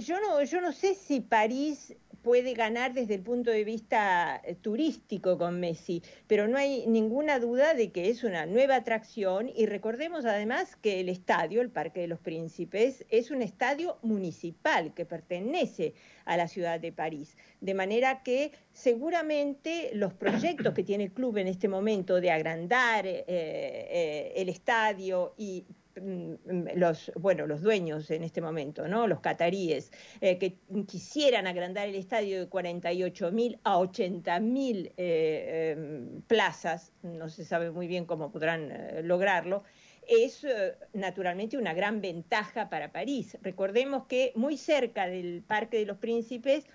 [0.01, 4.55] yo no, yo no sé si París puede ganar desde el punto de vista eh,
[4.55, 9.65] turístico con Messi, pero no hay ninguna duda de que es una nueva atracción y
[9.65, 15.05] recordemos además que el estadio, el Parque de los Príncipes, es un estadio municipal que
[15.05, 15.93] pertenece
[16.25, 21.37] a la ciudad de París, de manera que seguramente los proyectos que tiene el club
[21.37, 25.65] en este momento de agrandar eh, eh, el estadio y
[25.95, 29.07] los, bueno, los dueños en este momento, ¿no?
[29.07, 29.91] Los cataríes,
[30.21, 36.91] eh, que quisieran agrandar el estadio de 48 mil a 80 mil eh, em, plazas,
[37.03, 39.63] no se sabe muy bien cómo podrán eh, lograrlo,
[40.05, 40.45] es
[40.91, 43.37] naturalmente una gran ventaja para París.
[43.41, 46.65] Recordemos que muy cerca del Parque de los Príncipes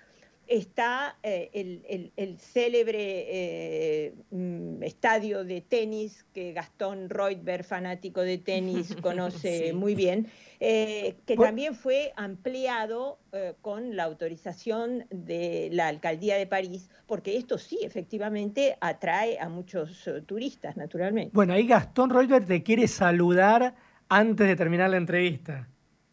[0.49, 8.95] está eh, el, célebre eh, mm, estadio de tenis que Gastón Reutberg, fanático de tenis,
[9.01, 10.27] conoce muy bien,
[10.59, 13.19] eh, que también fue ampliado
[13.61, 20.09] con la autorización de la alcaldía de París, porque esto sí, efectivamente, atrae a muchos
[20.25, 21.29] turistas, naturalmente.
[21.31, 23.75] Bueno, ahí Gastón Reutberg te quiere saludar
[24.09, 25.67] antes de terminar la entrevista.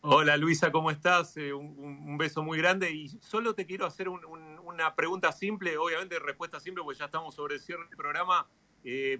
[0.08, 1.36] Hola Luisa, ¿cómo estás?
[1.36, 6.60] Eh, un, beso muy grande y solo te quiero hacer una pregunta simple, obviamente respuesta
[6.60, 8.46] simple porque ya estamos sobre el cierre del programa.
[8.84, 9.18] Eh,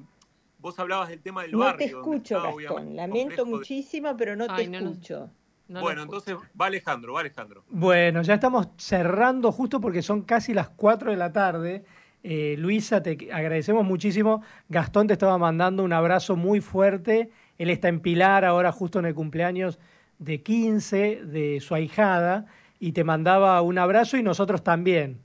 [0.60, 1.72] vos hablabas del tema del barrio.
[1.72, 2.94] No te escucho, Gastón.
[2.94, 5.28] Lamento muchísimo, pero no te escucho.
[5.66, 7.64] bueno, entonces va Alejandro, va Alejandro.
[7.68, 11.84] Bueno, ya estamos cerrando justo porque son casi las 4 de la tarde.
[12.22, 14.44] Eh, Luisa, te agradecemos muchísimo.
[14.68, 17.32] Gastón te estaba mandando un abrazo muy fuerte.
[17.58, 19.80] Él está en Pilar ahora justo en el cumpleaños
[20.18, 22.46] de 15 de su ahijada
[22.78, 25.20] y te mandaba un abrazo y nosotros también.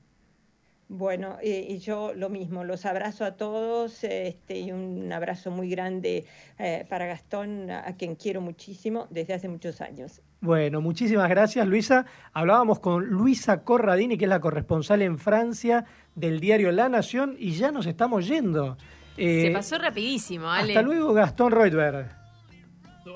[0.94, 6.26] Bueno, y yo lo mismo, los abrazo a todos este, y un abrazo muy grande
[6.58, 10.20] eh, para Gastón, a quien quiero muchísimo desde hace muchos años.
[10.42, 12.04] Bueno, muchísimas gracias Luisa.
[12.34, 17.52] Hablábamos con Luisa Corradini, que es la corresponsal en Francia del diario La Nación, y
[17.52, 18.76] ya nos estamos yendo.
[19.16, 20.72] Se eh, pasó rapidísimo, Ale.
[20.72, 22.21] Hasta luego, Gastón Reutberg.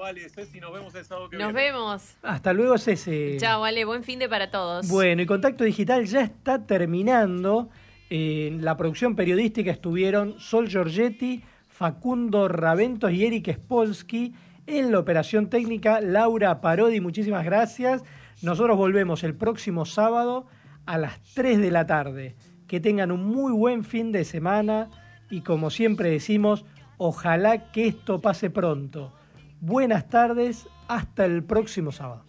[0.04, 2.16] Ale, Ceci, nos vemos el sábado que nos vemos.
[2.22, 3.36] Hasta luego, Ceci.
[3.38, 4.88] Chao, Ale, buen fin de para todos.
[4.88, 7.70] Bueno, y Contacto Digital ya está terminando.
[8.10, 14.34] En la producción periodística estuvieron Sol Giorgetti, Facundo Raventos y Eric Spolsky.
[14.66, 18.02] En la operación técnica, Laura Parodi, muchísimas gracias.
[18.42, 20.46] Nosotros volvemos el próximo sábado
[20.84, 22.36] a las 3 de la tarde.
[22.66, 24.88] Que tengan un muy buen fin de semana
[25.30, 26.64] y como siempre decimos,
[26.98, 29.12] ojalá que esto pase pronto
[29.60, 32.24] Buenas tardes, hasta el próximo sábado.